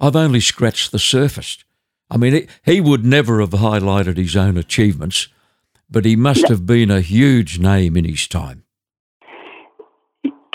I've 0.00 0.16
only 0.16 0.40
scratched 0.40 0.92
the 0.92 0.98
surface. 0.98 1.62
I 2.10 2.16
mean, 2.16 2.48
he 2.64 2.80
would 2.80 3.04
never 3.04 3.40
have 3.40 3.50
highlighted 3.50 4.16
his 4.16 4.34
own 4.34 4.56
achievements, 4.56 5.28
but 5.90 6.06
he 6.06 6.16
must 6.16 6.48
have 6.48 6.64
been 6.64 6.90
a 6.90 7.02
huge 7.02 7.58
name 7.58 7.98
in 7.98 8.06
his 8.06 8.26
time. 8.26 8.64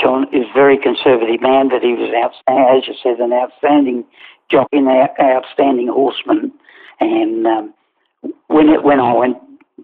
John 0.02 0.24
is 0.34 0.48
a 0.50 0.54
very 0.56 0.80
conservative 0.80 1.42
man, 1.42 1.70
but 1.70 1.84
he 1.84 1.94
was 1.94 2.10
outstanding, 2.24 2.76
as 2.76 2.88
you 2.88 2.96
said, 3.04 3.20
an 3.20 3.34
outstanding 3.34 4.04
jockey 4.50 4.78
and 4.78 4.88
an 4.88 5.10
outstanding 5.22 5.90
horseman. 5.90 6.52
And 7.00 7.46
um, 7.46 7.74
when 8.48 8.70
it, 8.70 8.84
when 8.84 9.00
I 9.00 9.14
went 9.14 9.38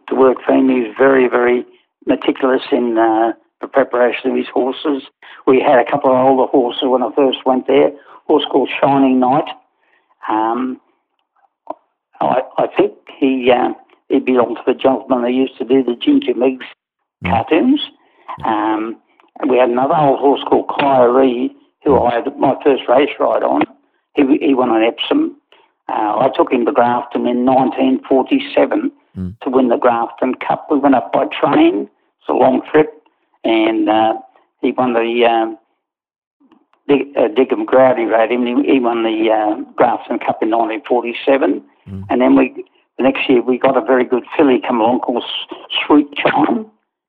to 0.10 0.16
work 0.16 0.38
for 0.44 0.54
him, 0.54 0.70
he 0.70 0.80
was 0.80 0.96
very, 0.98 1.30
very 1.30 1.64
meticulous 2.06 2.62
in 2.72 2.98
uh, 2.98 3.34
the 3.62 3.68
preparation 3.68 4.32
of 4.32 4.38
his 4.38 4.48
horses. 4.54 5.04
We 5.48 5.62
had 5.62 5.80
a 5.80 5.90
couple 5.90 6.12
of 6.12 6.18
older 6.18 6.50
horses 6.52 6.84
when 6.84 7.04
I 7.04 7.10
first 7.16 7.46
went 7.46 7.68
there. 7.68 7.88
A 7.88 7.94
horse 8.28 8.46
called 8.52 8.70
Shining 8.82 9.20
Knight. 9.20 9.50
Um, 10.30 10.80
I, 12.22 12.42
I, 12.58 12.68
think 12.78 12.94
he 13.20 13.52
uh, 13.52 13.74
he 14.10 14.20
belonged 14.20 14.58
to 14.58 14.64
the 14.66 14.80
gentleman 14.80 15.24
that 15.24 15.34
used 15.34 15.58
to 15.58 15.66
do 15.66 15.84
the 15.84 15.96
Ginger 15.96 16.34
Meggs 16.36 16.66
cartoons. 17.26 17.82
Um, 18.46 18.98
and 19.40 19.50
we 19.50 19.58
had 19.58 19.70
another 19.70 19.96
old 19.96 20.20
horse 20.20 20.42
called 20.48 20.72
Kyrie, 20.80 21.56
who. 21.84 22.00
I 22.00 22.16
had 22.16 22.38
my 22.38 22.56
first 22.64 22.84
race 22.88 23.10
ride 23.20 23.44
on. 23.44 23.64
He, 24.16 24.24
he 24.40 24.54
won 24.54 24.70
an 24.70 24.84
Epsom. 24.84 25.36
Uh, 25.90 26.18
I 26.20 26.30
took 26.36 26.52
him 26.52 26.66
to 26.66 26.72
Grafton 26.72 27.28
in 27.28 27.46
1947 27.46 28.92
mm. 29.18 29.40
to 29.42 29.50
win 29.50 29.70
the 29.70 29.78
Grafton 29.78 30.36
Cup. 30.36 30.68
We 30.70 30.78
went 30.78 30.96
up 30.96 31.12
by 31.12 31.26
train. 31.26 31.90
It's 32.20 32.30
a 32.30 32.34
long 32.34 32.62
trip, 32.72 33.04
and 33.44 33.90
uh, 33.90 34.14
he 34.62 34.72
won 34.72 34.94
the 34.94 35.26
um, 35.26 35.58
Dick, 36.88 37.08
uh, 37.18 37.28
Growdy 37.30 38.10
rode 38.10 38.32
him. 38.32 38.46
He, 38.46 38.74
he 38.74 38.80
won 38.80 39.04
the 39.04 39.32
uh, 39.32 39.72
Grafton 39.76 40.20
Cup 40.20 40.42
in 40.42 40.50
1947, 40.52 41.64
mm. 41.88 42.06
and 42.10 42.22
then 42.22 42.36
we 42.36 42.66
the 42.98 43.04
next 43.04 43.28
year 43.30 43.42
we 43.42 43.58
got 43.58 43.78
a 43.78 43.82
very 43.82 44.06
good 44.06 44.24
filly 44.38 44.62
come 44.66 44.80
along 44.80 45.00
called 45.00 45.24
Sweet 45.86 46.08
Chime, 46.16 46.66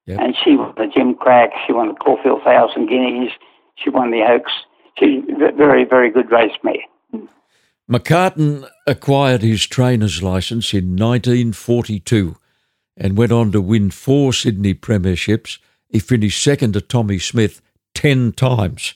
yep. 0.07 0.21
and 0.21 0.35
she 0.43 0.57
won 0.57 0.73
the 0.77 0.85
Gimcrack. 0.85 1.51
She 1.67 1.73
won 1.73 1.89
the 1.89 1.95
Caulfield 1.95 2.43
Thousand 2.43 2.87
Guineas. 2.89 3.33
She 3.77 3.91
won 3.91 4.11
the 4.11 4.23
Oaks. 4.23 4.53
She's 4.99 5.25
a 5.29 5.53
very 5.53 5.85
very 5.85 6.11
good 6.11 6.31
race 6.31 6.57
mare. 6.63 6.77
McCarten 7.91 8.67
acquired 8.87 9.43
his 9.43 9.67
trainer's 9.67 10.23
license 10.23 10.73
in 10.73 10.97
1942 10.97 12.37
and 12.97 13.17
went 13.17 13.33
on 13.33 13.53
to 13.53 13.61
win 13.61 13.91
four 13.91 14.33
Sydney 14.33 14.73
Premierships. 14.73 15.59
He 15.91 15.99
finished 15.99 16.43
second 16.43 16.73
to 16.73 16.81
Tommy 16.81 17.19
Smith 17.19 17.61
10 17.95 18.33
times. 18.33 18.95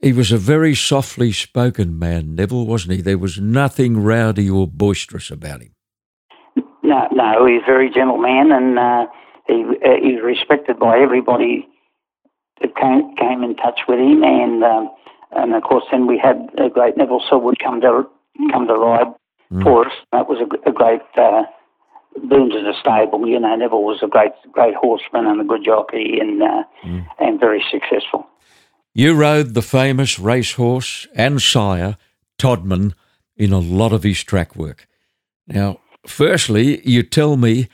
He 0.00 0.12
was 0.12 0.30
a 0.30 0.38
very 0.38 0.74
softly 0.74 1.32
spoken 1.32 1.98
man, 1.98 2.34
Neville, 2.34 2.66
wasn't 2.66 2.96
he? 2.96 3.02
There 3.02 3.18
was 3.18 3.40
nothing 3.40 4.02
rowdy 4.02 4.48
or 4.48 4.66
boisterous 4.68 5.30
about 5.30 5.62
him. 5.62 5.74
No, 6.82 7.08
no, 7.12 7.46
he's 7.46 7.62
a 7.62 7.66
very 7.66 7.90
gentle 7.90 8.18
man 8.18 8.52
and 8.52 8.78
uh, 8.78 9.06
he, 9.48 9.64
uh, 9.84 9.96
he's 10.00 10.22
respected 10.22 10.78
by 10.78 10.98
everybody 10.98 11.68
that 12.60 12.76
came, 12.76 13.16
came 13.16 13.42
in 13.42 13.56
touch 13.56 13.80
with 13.88 13.98
him. 13.98 14.22
And 14.22 14.62
um, 14.62 14.90
and 15.32 15.54
of 15.54 15.62
course, 15.62 15.84
then 15.90 16.06
we 16.06 16.18
had 16.18 16.48
a 16.58 16.68
great 16.68 16.96
Neville 16.96 17.22
Sellwood 17.30 17.58
come 17.62 17.80
to 17.80 18.06
come 18.50 18.66
to 18.66 18.74
ride 18.74 19.12
mm. 19.52 19.62
for 19.62 19.86
us. 19.86 19.92
That 20.12 20.28
was 20.28 20.38
a, 20.38 20.68
a 20.68 20.72
great 20.72 21.02
uh, 21.16 21.42
boon 22.16 22.50
to 22.50 22.62
the 22.62 22.74
stable. 22.80 23.26
You 23.26 23.40
know, 23.40 23.54
Neville 23.54 23.82
was 23.82 24.00
a 24.02 24.08
great 24.08 24.32
great 24.50 24.74
horseman 24.74 25.26
and 25.26 25.40
a 25.40 25.44
good 25.44 25.64
jockey, 25.64 26.18
and 26.20 26.42
uh, 26.42 26.64
mm. 26.84 27.06
and 27.18 27.40
very 27.40 27.64
successful. 27.70 28.26
You 28.94 29.14
rode 29.14 29.54
the 29.54 29.62
famous 29.62 30.18
racehorse 30.18 31.06
and 31.14 31.40
sire 31.40 31.96
Todman 32.38 32.92
in 33.36 33.52
a 33.52 33.58
lot 33.58 33.92
of 33.92 34.02
his 34.02 34.22
track 34.22 34.54
work. 34.54 34.86
Now, 35.46 35.80
firstly, 36.06 36.86
you 36.86 37.02
tell 37.02 37.36
me 37.36 37.68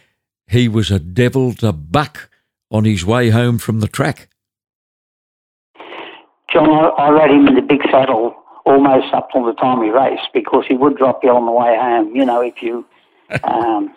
he 0.46 0.68
was 0.68 0.90
a 0.90 1.00
devil 1.00 1.52
to 1.54 1.72
buck 1.72 2.30
on 2.70 2.84
his 2.84 3.04
way 3.04 3.30
home 3.30 3.58
from 3.58 3.80
the 3.80 3.88
track. 3.88 4.28
John, 6.52 6.70
I, 6.70 6.88
I 6.88 7.10
rode 7.10 7.30
him 7.30 7.46
in 7.46 7.54
the 7.54 7.62
big 7.62 7.82
saddle 7.90 8.34
almost 8.64 9.12
up 9.14 9.30
till 9.32 9.44
the 9.44 9.54
time 9.54 9.82
he 9.82 9.90
raced 9.90 10.28
because 10.34 10.64
he 10.68 10.74
would 10.74 10.96
drop 10.96 11.20
you 11.22 11.30
on 11.30 11.46
the 11.46 11.52
way 11.52 11.76
home. 11.76 12.14
You 12.14 12.24
know, 12.24 12.40
if 12.40 12.62
you 12.62 12.84
um, 13.44 13.94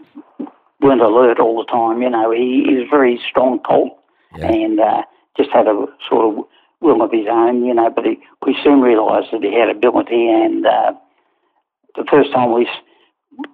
weren't 0.81 1.01
alert 1.01 1.39
all 1.39 1.57
the 1.57 1.71
time. 1.71 2.01
You 2.01 2.09
know, 2.09 2.31
he 2.31 2.65
is 2.67 2.87
a 2.87 2.89
very 2.89 3.19
strong 3.29 3.59
colt 3.59 3.97
yeah. 4.37 4.51
and 4.51 4.79
uh, 4.79 5.03
just 5.37 5.51
had 5.51 5.67
a 5.67 5.85
sort 6.09 6.25
of 6.25 6.45
will 6.81 7.01
of 7.01 7.11
his 7.11 7.27
own. 7.29 7.63
You 7.63 7.73
know, 7.73 7.89
but 7.89 8.05
he, 8.05 8.19
we 8.45 8.57
soon 8.63 8.81
realised 8.81 9.27
that 9.31 9.43
he 9.43 9.57
had 9.57 9.69
ability, 9.69 10.27
and 10.27 10.65
uh, 10.65 10.93
the 11.95 12.05
first 12.09 12.31
time 12.31 12.53
we 12.53 12.67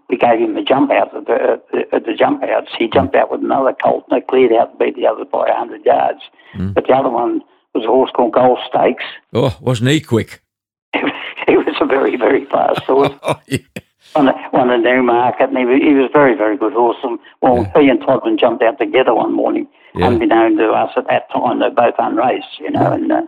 we 0.09 0.17
gave 0.17 0.39
him 0.39 0.55
the 0.55 0.63
jump 0.63 0.91
out 0.91 1.15
at 1.15 1.25
the, 1.25 1.85
at 1.93 2.05
the 2.05 2.13
jump 2.17 2.43
outs, 2.43 2.71
he 2.77 2.89
jumped 2.89 3.15
out 3.15 3.31
with 3.31 3.41
another 3.41 3.73
colt 3.73 4.05
and 4.09 4.17
they 4.17 4.25
cleared 4.25 4.51
out 4.51 4.71
and 4.71 4.79
beat 4.79 4.95
the 4.95 5.05
other 5.05 5.23
by 5.23 5.39
100 5.39 5.85
yards. 5.85 6.19
Mm. 6.55 6.73
But 6.73 6.87
the 6.87 6.93
other 6.93 7.09
one 7.09 7.41
was 7.77 7.85
a 7.85 7.87
horse 7.87 8.11
called 8.15 8.33
Gold 8.33 8.59
Stakes. 8.67 9.03
Oh, 9.33 9.55
wasn't 9.61 9.89
he 9.89 10.01
quick? 10.01 10.41
he 10.93 11.57
was 11.57 11.75
a 11.79 11.85
very, 11.85 12.17
very 12.17 12.45
fast 12.45 12.81
horse. 12.85 13.13
oh, 13.23 13.39
yeah. 13.47 13.59
Won 14.15 14.25
the, 14.25 14.33
won 14.53 14.67
the 14.69 14.77
Newmarket, 14.77 15.49
and 15.49 15.57
he, 15.57 15.65
was, 15.65 15.81
he 15.81 15.93
was 15.93 16.09
very, 16.11 16.35
very 16.35 16.57
good 16.57 16.73
horse. 16.73 16.97
And, 17.03 17.19
well, 17.41 17.57
yeah. 17.57 17.81
he 17.81 17.89
and 17.89 17.99
Todman 17.99 18.39
jumped 18.39 18.63
out 18.63 18.79
together 18.79 19.13
one 19.13 19.33
morning, 19.33 19.67
yeah. 19.93 20.07
unbeknown 20.07 20.57
to 20.57 20.69
us 20.69 20.91
at 20.95 21.07
that 21.07 21.29
time. 21.31 21.59
They're 21.59 21.69
both 21.69 21.95
unraced, 21.99 22.57
you 22.59 22.71
know, 22.71 22.81
yeah. 22.81 22.93
and 22.93 23.11
uh, 23.11 23.21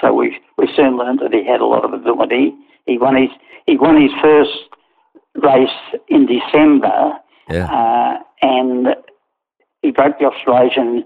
so 0.00 0.12
we 0.12 0.38
we 0.58 0.68
soon 0.74 0.98
learned 0.98 1.20
that 1.20 1.32
he 1.32 1.46
had 1.46 1.60
a 1.60 1.66
lot 1.66 1.84
of 1.84 1.92
ability. 1.92 2.52
He 2.86 2.98
won 2.98 3.16
his 3.16 3.30
he 3.66 3.76
won 3.76 4.00
his 4.00 4.10
first 4.20 4.58
race 5.36 6.00
in 6.08 6.26
December, 6.26 7.12
yeah. 7.48 7.70
uh, 7.70 8.18
and 8.42 8.88
he 9.82 9.92
broke 9.92 10.18
the 10.18 10.26
Australian 10.26 11.04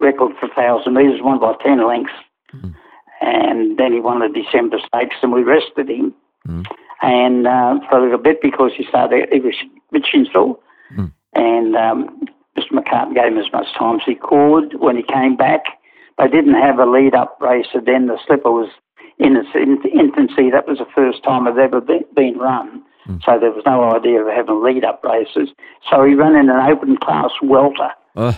record 0.00 0.32
for 0.38 0.48
thousand 0.48 0.94
metres, 0.94 1.20
won 1.22 1.40
by 1.40 1.54
ten 1.62 1.86
lengths. 1.86 2.12
Mm 2.54 2.74
and 3.20 3.78
then 3.78 3.92
he 3.92 4.00
won 4.00 4.20
the 4.20 4.28
December 4.28 4.78
Stakes, 4.78 5.16
and 5.22 5.32
we 5.32 5.42
rested 5.42 5.90
him. 5.90 6.14
Mm. 6.46 6.64
And 7.02 7.46
uh, 7.46 7.78
for 7.88 7.98
a 7.98 8.02
little 8.02 8.18
bit 8.18 8.40
because 8.42 8.72
he 8.76 8.84
started, 8.88 9.28
he 9.32 9.40
was 9.40 9.54
bit 9.92 10.06
shinful, 10.06 10.60
mm. 10.96 11.12
and 11.34 11.76
um, 11.76 12.26
Mr. 12.56 12.72
McCarten 12.72 13.14
gave 13.14 13.32
him 13.32 13.38
as 13.38 13.52
much 13.52 13.66
time 13.78 13.96
as 13.96 14.02
he 14.06 14.14
could. 14.14 14.78
When 14.80 14.96
he 14.96 15.02
came 15.02 15.36
back, 15.36 15.64
they 16.18 16.28
didn't 16.28 16.54
have 16.54 16.78
a 16.78 16.86
lead-up 16.86 17.38
race, 17.40 17.68
and 17.74 17.86
then 17.86 18.06
the 18.06 18.18
slipper 18.26 18.50
was 18.50 18.70
in 19.18 19.36
its 19.36 19.48
infancy. 19.54 20.50
That 20.50 20.66
was 20.66 20.78
the 20.78 20.86
first 20.94 21.22
time 21.22 21.46
it 21.46 21.58
ever 21.58 21.80
been 21.80 22.38
run. 22.38 22.82
Mm. 23.08 23.22
So 23.24 23.38
there 23.38 23.52
was 23.52 23.62
no 23.64 23.84
idea 23.94 24.22
of 24.22 24.34
having 24.34 24.62
lead-up 24.62 25.02
races. 25.04 25.50
So 25.90 26.04
he 26.04 26.14
ran 26.14 26.34
in 26.34 26.50
an 26.50 26.70
open 26.70 26.96
class 26.96 27.30
welter, 27.42 27.90
uh. 28.16 28.32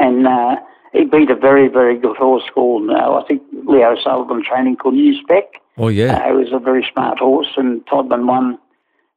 and 0.00 0.26
uh, 0.26 0.56
he 0.94 1.04
beat 1.04 1.28
a 1.28 1.34
very, 1.34 1.68
very 1.68 1.98
good 1.98 2.16
horse 2.16 2.44
called, 2.54 2.88
uh, 2.88 2.94
I 2.94 3.24
think, 3.26 3.42
Leo 3.66 3.96
Sullivan 4.02 4.44
training 4.44 4.76
called 4.76 4.94
Newspec. 4.94 5.42
Oh, 5.76 5.88
yeah. 5.88 6.14
Uh, 6.14 6.28
he 6.28 6.32
was 6.32 6.52
a 6.52 6.60
very 6.60 6.86
smart 6.90 7.18
horse, 7.18 7.48
and 7.56 7.84
Todman 7.86 8.26
won 8.26 8.58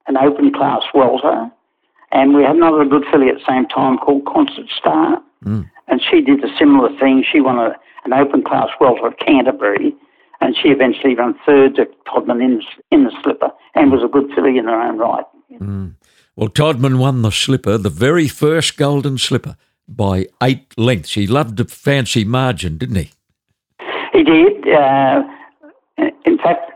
an 0.07 0.17
open 0.17 0.51
class 0.51 0.81
welter. 0.93 1.51
And 2.11 2.33
we 2.33 2.41
had 2.41 2.55
another 2.55 2.83
good 2.83 3.03
filly 3.11 3.29
at 3.29 3.35
the 3.35 3.45
same 3.47 3.67
time 3.67 3.99
called 3.99 4.25
Concert 4.25 4.65
Star. 4.75 5.21
Mm. 5.45 5.69
And 5.87 6.01
she 6.01 6.21
did 6.21 6.43
a 6.43 6.57
similar 6.57 6.89
thing. 6.97 7.23
She 7.31 7.41
won 7.41 7.59
a, 7.59 7.75
an 8.05 8.13
open 8.13 8.43
class 8.43 8.69
welter 8.81 9.07
at 9.07 9.19
Canterbury. 9.19 9.93
And 10.41 10.55
she 10.55 10.69
eventually 10.69 11.15
ran 11.15 11.35
third 11.45 11.75
to 11.75 11.87
Todman 12.07 12.43
in, 12.43 12.61
in 12.91 13.03
the 13.03 13.11
slipper 13.23 13.51
and 13.75 13.91
was 13.91 14.03
a 14.03 14.07
good 14.07 14.31
filly 14.33 14.57
in 14.57 14.65
her 14.65 14.81
own 14.81 14.97
right. 14.97 15.25
Mm. 15.51 15.95
Well, 16.35 16.49
Todman 16.49 16.97
won 16.97 17.21
the 17.21 17.31
slipper, 17.31 17.77
the 17.77 17.89
very 17.89 18.27
first 18.27 18.77
golden 18.77 19.17
slipper 19.17 19.57
by 19.87 20.27
eight 20.41 20.73
lengths. 20.77 21.13
He 21.13 21.27
loved 21.27 21.59
a 21.59 21.65
fancy 21.65 22.23
margin, 22.23 22.77
didn't 22.77 22.95
he? 22.95 23.11
He 24.13 24.23
did. 24.23 24.67
Uh, 24.67 25.23
in 26.25 26.37
fact, 26.37 26.71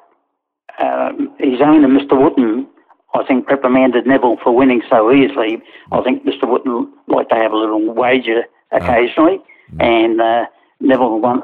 um, 0.80 1.34
his 1.40 1.62
owner, 1.62 1.88
Mr. 1.88 2.20
Wootton, 2.20 2.68
I 3.14 3.24
think 3.26 3.50
reprimanded 3.50 4.08
Neville 4.08 4.38
for 4.44 4.56
winning 4.56 4.82
so 4.90 5.12
easily. 5.12 5.62
I 5.92 6.02
think 6.02 6.26
Mr. 6.26 6.50
Wootton 6.50 6.92
liked 7.08 7.30
to 7.32 7.36
have 7.36 7.52
a 7.52 7.58
little 7.58 7.94
wager 7.94 8.44
occasionally, 8.72 9.40
oh. 9.40 9.86
and 9.86 10.22
uh, 10.22 10.46
Neville 10.80 11.20
won, 11.20 11.44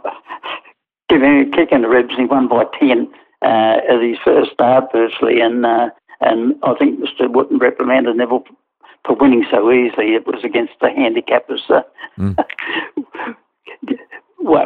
him 1.09 1.23
a 1.23 1.55
kick 1.55 1.71
in 1.71 1.81
the 1.81 1.89
ribs, 1.89 2.15
he 2.15 2.25
won 2.25 2.47
by 2.47 2.63
10 2.79 3.11
uh, 3.41 3.45
at 3.45 4.01
his 4.01 4.17
first 4.23 4.51
start, 4.51 4.85
virtually. 4.91 5.41
And 5.41 5.65
uh, 5.65 5.89
and 6.21 6.55
I 6.63 6.73
think 6.75 6.99
Mr. 6.99 7.31
Wootton 7.31 7.59
reprimanded 7.59 8.15
Neville 8.15 8.43
for 9.05 9.15
winning 9.15 9.45
so 9.49 9.71
easily. 9.71 10.15
It 10.15 10.25
was 10.25 10.43
against 10.43 10.73
the 10.81 10.87
handicappers 10.87 11.69
uh, 11.69 11.83
mm. 12.19 12.35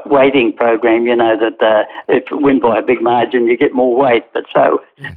weighting 0.06 0.54
program. 0.54 1.06
You 1.06 1.16
know 1.16 1.38
that 1.38 1.62
uh, 1.62 1.84
if 2.08 2.30
you 2.32 2.38
win 2.38 2.60
by 2.60 2.80
a 2.80 2.82
big 2.82 3.02
margin, 3.02 3.48
you 3.48 3.58
get 3.58 3.74
more 3.74 3.96
weight. 3.96 4.26
But 4.34 4.46
so 4.54 4.82
yeah. 4.98 5.16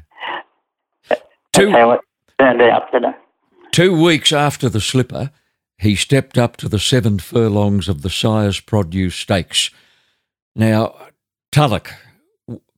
that's 1.08 1.22
Two, 1.52 1.70
how 1.70 1.92
it 1.92 2.00
turned 2.38 2.62
out. 2.62 2.88
You 2.92 3.00
know. 3.00 3.14
Two 3.72 4.00
weeks 4.00 4.32
after 4.32 4.68
the 4.68 4.80
slipper, 4.80 5.30
he 5.78 5.96
stepped 5.96 6.38
up 6.38 6.56
to 6.58 6.68
the 6.68 6.78
seven 6.78 7.18
furlongs 7.18 7.88
of 7.88 8.02
the 8.02 8.10
Sires 8.10 8.60
Produce 8.60 9.16
Stakes. 9.16 9.70
Now, 10.54 10.94
Tulloch 11.50 11.92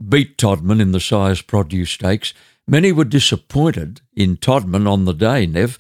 beat 0.09 0.39
Todman 0.39 0.81
in 0.81 0.93
the 0.93 1.01
Sires 1.01 1.43
Produce 1.43 1.91
Stakes, 1.91 2.33
Many 2.69 2.91
were 2.91 3.05
disappointed 3.05 4.01
in 4.13 4.37
Todman 4.37 4.91
on 4.91 5.05
the 5.05 5.13
day, 5.13 5.47
Nev, 5.47 5.79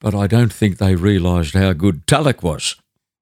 but 0.00 0.14
I 0.14 0.26
don't 0.26 0.52
think 0.52 0.78
they 0.78 0.94
realised 0.94 1.54
how 1.54 1.72
good 1.72 2.06
Tulloch 2.06 2.42
was. 2.42 2.76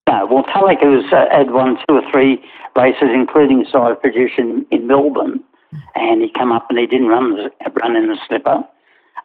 No, 0.09 0.27
well, 0.27 0.45
Tulloch 0.45 0.81
was, 0.83 1.05
uh, 1.13 1.35
had 1.35 1.51
won 1.51 1.77
two 1.89 1.97
or 1.97 2.11
three 2.11 2.43
races, 2.77 3.09
including 3.15 3.65
Sires 3.71 3.97
Produce 4.01 4.33
in, 4.39 4.67
Melbourne, 4.87 5.43
and 5.95 6.23
he 6.23 6.31
come 6.31 6.53
up 6.53 6.67
and 6.71 6.79
he 6.79 6.87
didn't 6.87 7.09
run 7.09 7.37
the, 7.37 7.51
run 7.81 7.97
in 7.97 8.09
the 8.09 8.19
slipper. 8.29 8.65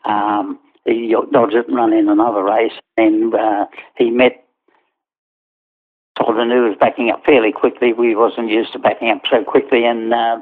Um, 0.06 0.60
he 0.86 1.16
dodged 1.32 1.56
it 1.56 1.68
and 1.68 1.76
run 1.76 1.94
in 1.94 2.10
another 2.10 2.44
race, 2.44 2.74
and 2.98 3.34
uh, 3.34 3.66
he 3.98 4.10
met 4.10 4.46
Todman, 6.18 6.52
who 6.52 6.64
was 6.68 6.78
backing 6.80 7.10
up 7.12 7.26
fairly 7.26 7.52
quickly. 7.52 7.94
We 7.94 8.16
wasn't 8.16 8.50
used 8.50 8.74
to 8.74 8.80
backing 8.80 9.10
up 9.10 9.22
so 9.30 9.44
quickly, 9.44 9.86
and 9.86 10.14
uh, 10.14 10.40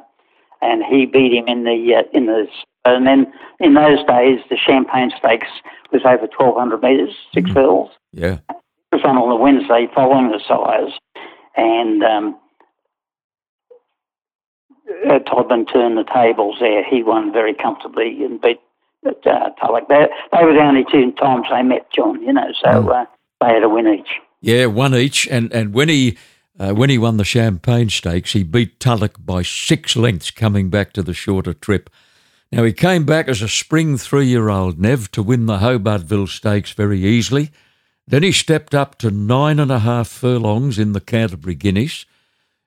and 0.61 0.83
he 0.83 1.05
beat 1.05 1.33
him 1.33 1.47
in 1.47 1.63
the 1.63 1.95
uh, 1.95 2.03
in 2.13 2.25
the 2.25 2.47
and 2.85 3.05
then 3.05 3.31
in 3.59 3.73
those 3.73 3.99
days 4.05 4.39
the 4.49 4.57
Champagne 4.57 5.11
Stakes 5.17 5.47
was 5.91 6.01
over 6.05 6.27
twelve 6.27 6.57
hundred 6.57 6.81
metres, 6.81 7.15
six 7.33 7.49
mm. 7.49 7.89
Yeah, 8.13 8.37
it 8.49 8.55
was 8.91 9.01
on 9.03 9.17
on 9.17 9.29
the 9.29 9.35
Wednesday 9.35 9.87
following 9.93 10.31
the 10.31 10.39
sires, 10.47 10.93
and 11.55 12.03
um, 12.03 12.39
uh, 15.09 15.19
Todman 15.19 15.71
turned 15.71 15.97
the 15.97 16.05
tables 16.13 16.57
there. 16.59 16.83
He 16.83 17.03
won 17.03 17.31
very 17.31 17.53
comfortably 17.53 18.23
and 18.23 18.41
beat 18.41 18.59
uh, 19.05 19.49
Tulloch. 19.59 19.87
They, 19.89 20.07
they 20.31 20.43
were 20.43 20.53
the 20.53 20.61
only 20.61 20.85
two 20.91 21.11
times 21.13 21.47
they 21.49 21.63
met, 21.63 21.91
John. 21.91 22.21
You 22.21 22.33
know, 22.33 22.51
so 22.61 22.69
mm. 22.69 23.01
uh, 23.01 23.05
they 23.41 23.53
had 23.53 23.63
a 23.63 23.69
win 23.69 23.87
each. 23.87 24.09
Yeah, 24.41 24.67
one 24.67 24.95
each, 24.95 25.27
and 25.27 25.51
and 25.53 25.73
when 25.73 25.89
he 25.89 26.17
uh, 26.59 26.73
when 26.73 26.89
he 26.89 26.97
won 26.97 27.17
the 27.17 27.23
Champagne 27.23 27.89
Stakes, 27.89 28.33
he 28.33 28.43
beat 28.43 28.79
Tulloch 28.79 29.17
by 29.23 29.43
six 29.43 29.95
lengths 29.95 30.31
coming 30.31 30.69
back 30.69 30.91
to 30.93 31.03
the 31.03 31.13
shorter 31.13 31.53
trip. 31.53 31.89
Now, 32.51 32.63
he 32.63 32.73
came 32.73 33.05
back 33.05 33.27
as 33.27 33.41
a 33.41 33.47
spring 33.47 33.97
three 33.97 34.25
year 34.25 34.49
old 34.49 34.79
Nev 34.79 35.11
to 35.11 35.21
win 35.21 35.45
the 35.45 35.57
Hobartville 35.57 36.29
Stakes 36.29 36.71
very 36.71 37.03
easily. 37.03 37.51
Then 38.07 38.23
he 38.23 38.31
stepped 38.31 38.73
up 38.73 38.97
to 38.99 39.11
nine 39.11 39.59
and 39.59 39.71
a 39.71 39.79
half 39.79 40.07
furlongs 40.07 40.79
in 40.79 40.93
the 40.93 41.01
Canterbury 41.01 41.55
Guineas. 41.55 42.05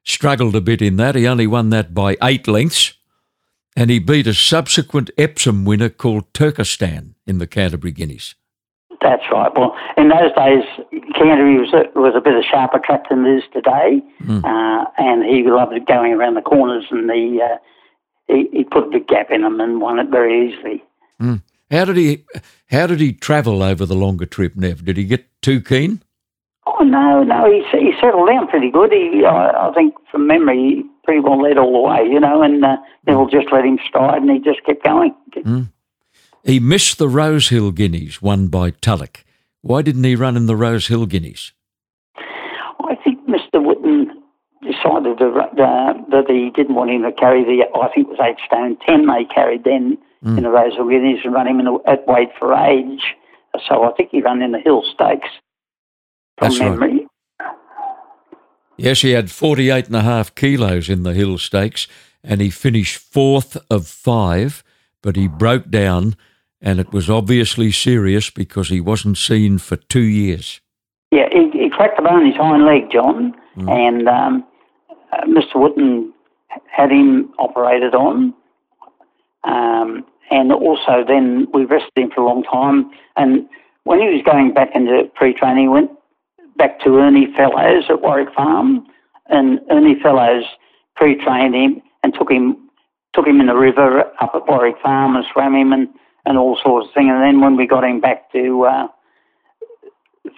Struggled 0.05 0.55
a 0.55 0.61
bit 0.61 0.83
in 0.83 0.97
that. 0.97 1.15
He 1.15 1.27
only 1.27 1.47
won 1.47 1.71
that 1.71 1.95
by 1.95 2.17
eight 2.23 2.47
lengths. 2.47 2.93
And 3.75 3.89
he 3.89 3.99
beat 3.99 4.27
a 4.27 4.35
subsequent 4.35 5.11
Epsom 5.17 5.65
winner 5.65 5.89
called 5.89 6.33
Turkestan 6.35 7.15
in 7.27 7.39
the 7.39 7.47
Canterbury 7.47 7.93
Guineas. 7.93 8.35
That's 9.01 9.23
right. 9.33 9.51
Well, 9.57 9.75
in 9.97 10.09
those 10.09 10.33
days, 10.37 10.80
Canterbury 11.15 11.59
was 11.59 11.73
a, 11.73 11.99
was 11.99 12.15
a 12.17 12.21
bit 12.21 12.35
of 12.35 12.45
sharper 12.45 12.79
track 12.79 13.09
than 13.09 13.25
it 13.27 13.39
is 13.39 13.45
today, 13.53 14.03
mm. 14.23 14.45
uh, 14.45 14.85
and 14.99 15.25
he 15.25 15.43
loved 15.45 15.75
going 15.87 16.13
around 16.13 16.35
the 16.35 16.43
corners, 16.43 16.85
and 16.91 17.09
the 17.09 17.39
uh, 17.43 17.57
he, 18.27 18.49
he, 18.53 18.65
put 18.65 18.85
a 18.85 18.91
big 18.91 19.09
gap 19.09 19.31
in 19.31 19.43
them 19.43 19.61
and 19.61 19.81
won 19.81 19.99
it 19.99 20.09
very 20.09 20.49
easily. 20.49 20.83
Mm. 21.21 21.43
How 21.71 21.85
did 21.85 21.97
he 21.97 22.25
How 22.71 22.87
did 22.87 23.01
he 23.01 23.13
travel 23.13 23.63
over 23.63 23.87
the 23.87 23.95
longer 23.95 24.27
trip, 24.27 24.57
Nev? 24.57 24.85
Did 24.85 24.97
he 24.97 25.05
get 25.05 25.27
too 25.43 25.61
keen? 25.61 26.03
Oh 26.67 26.85
no, 26.85 27.23
no, 27.23 27.51
he 27.51 27.65
he 27.79 27.93
settled 28.01 28.29
down 28.29 28.49
pretty 28.49 28.71
good. 28.71 28.93
He, 28.93 29.25
I, 29.25 29.69
I 29.69 29.73
think 29.75 29.95
from 30.11 30.27
memory, 30.27 30.59
he 30.59 30.85
pretty 31.05 31.21
well 31.21 31.41
led 31.41 31.59
all 31.59 31.73
the 31.73 31.89
way, 31.89 32.13
you 32.13 32.21
know, 32.21 32.43
and 32.43 32.65
uh, 32.65 32.77
Neville 33.07 33.27
just 33.27 33.53
let 33.53 33.65
him 33.65 33.79
stride, 33.87 34.23
and 34.23 34.31
he 34.31 34.39
just 34.39 34.65
kept 34.65 34.85
going. 34.85 35.15
Mm. 35.37 35.73
He 36.45 36.61
missed 36.61 36.99
the 36.99 37.09
Rosehill 37.09 37.73
Guineas 37.73 38.23
won 38.23 38.49
by 38.49 38.71
Tulloch. 38.71 39.25
Why 39.63 39.83
didn't 39.83 40.05
he 40.05 40.17
run 40.17 40.37
in 40.37 40.47
the 40.47 40.57
Rose 40.57 40.87
Hill 40.87 41.07
Guineas? 41.07 41.53
I 42.17 42.97
think 43.05 43.21
Mr. 43.29 43.61
Whitten 43.61 44.07
decided 44.63 45.19
to, 45.19 45.27
uh, 45.27 45.93
that 46.11 46.25
he 46.29 46.51
didn't 46.51 46.75
want 46.75 46.91
him 46.91 47.03
to 47.03 47.13
carry 47.13 47.45
the, 47.45 47.65
I 47.79 47.89
think 47.95 48.09
it 48.09 48.11
was 48.11 48.19
eight 48.23 48.39
stone 48.47 48.77
ten 48.87 49.07
they 49.07 49.25
carried 49.25 49.65
then 49.65 49.99
mm. 50.25 50.37
in 50.37 50.43
the 50.45 50.51
Rose 50.51 50.75
Hill 50.75 50.89
Guineas 50.89 51.21
and 51.25 51.35
run 51.35 51.47
him 51.47 51.61
in 51.61 51.67
the, 51.67 51.79
at 51.87 52.07
weight 52.07 52.31
for 52.39 52.55
age. 52.55 53.15
So 53.69 53.85
I 53.85 53.93
think 53.93 54.11
he 54.11 54.23
ran 54.23 54.43
in 54.43 54.53
the 54.53 54.59
Hill 54.59 54.83
Stakes 54.95 55.29
from 56.39 56.49
That's 56.49 56.61
memory. 56.61 57.07
Right. 57.41 57.55
Yes, 58.77 59.03
he 59.03 59.11
had 59.11 59.31
48 59.31 59.89
and 59.89 59.97
a 59.97 60.03
half 60.03 60.35
kilos 60.35 60.89
in 60.89 61.03
the 61.03 61.13
Hill 61.13 61.37
Stakes 61.37 61.87
and 62.23 62.41
he 62.41 62.51
finished 62.51 62.99
fourth 62.99 63.57
of 63.71 63.87
five, 63.87 64.63
but 65.03 65.17
he 65.17 65.29
broke 65.29 65.71
down 65.71 66.17
and 66.61 66.79
it 66.79 66.93
was 66.93 67.09
obviously 67.09 67.71
serious 67.71 68.31
because 68.31 68.69
he 68.69 68.81
wasn't 68.81 69.17
seen 69.17 69.59
for 69.59 69.77
two 69.77 70.01
years. 70.01 70.61
Yeah, 71.11 71.29
he, 71.33 71.51
he 71.51 71.71
cracked 71.71 71.97
the 71.97 72.03
bone 72.03 72.21
in 72.21 72.27
his 72.29 72.37
hind 72.37 72.65
leg, 72.65 72.91
John, 72.93 73.35
mm. 73.57 73.71
and 73.71 74.09
um, 74.09 74.45
uh, 75.13 75.23
Mr. 75.23 75.55
Whitten 75.55 76.11
had 76.71 76.91
him 76.91 77.33
operated 77.39 77.95
on. 77.95 78.35
Um, 79.45 80.05
and 80.31 80.53
also, 80.53 81.05
then 81.07 81.49
we 81.53 81.65
rested 81.65 81.91
him 81.97 82.11
for 82.15 82.21
a 82.21 82.27
long 82.27 82.45
time. 82.45 82.91
And 83.17 83.49
when 83.85 84.01
he 84.01 84.07
was 84.07 84.23
going 84.25 84.55
back 84.55 84.71
into 84.75 85.11
pre 85.15 85.35
training, 85.35 85.65
he 85.65 85.69
went 85.69 85.91
back 86.57 86.81
to 86.81 86.99
Ernie 86.99 87.33
Fellows 87.37 87.85
at 87.89 88.03
Warwick 88.03 88.33
Farm. 88.35 88.87
And 89.27 89.61
Ernie 89.71 90.01
Fellows 90.01 90.45
pre 90.95 91.17
trained 91.17 91.55
him 91.55 91.83
and 92.03 92.15
took 92.15 92.31
him 92.31 92.57
took 93.13 93.27
him 93.27 93.41
in 93.41 93.47
the 93.47 93.57
river 93.57 94.05
up 94.21 94.33
at 94.35 94.47
Warwick 94.47 94.77
Farm 94.81 95.17
and 95.17 95.25
swam 95.33 95.57
him 95.57 95.73
and 95.73 95.89
and 96.27 96.39
all 96.39 96.59
sorts 96.63 96.89
of 96.89 96.95
things. 96.95 97.11
And 97.11 97.23
then 97.23 97.41
when 97.41 97.57
we 97.57 97.67
got 97.67 97.85
him 97.85 98.01
back 98.01 98.31
to 98.33 98.65
uh, 98.65 98.89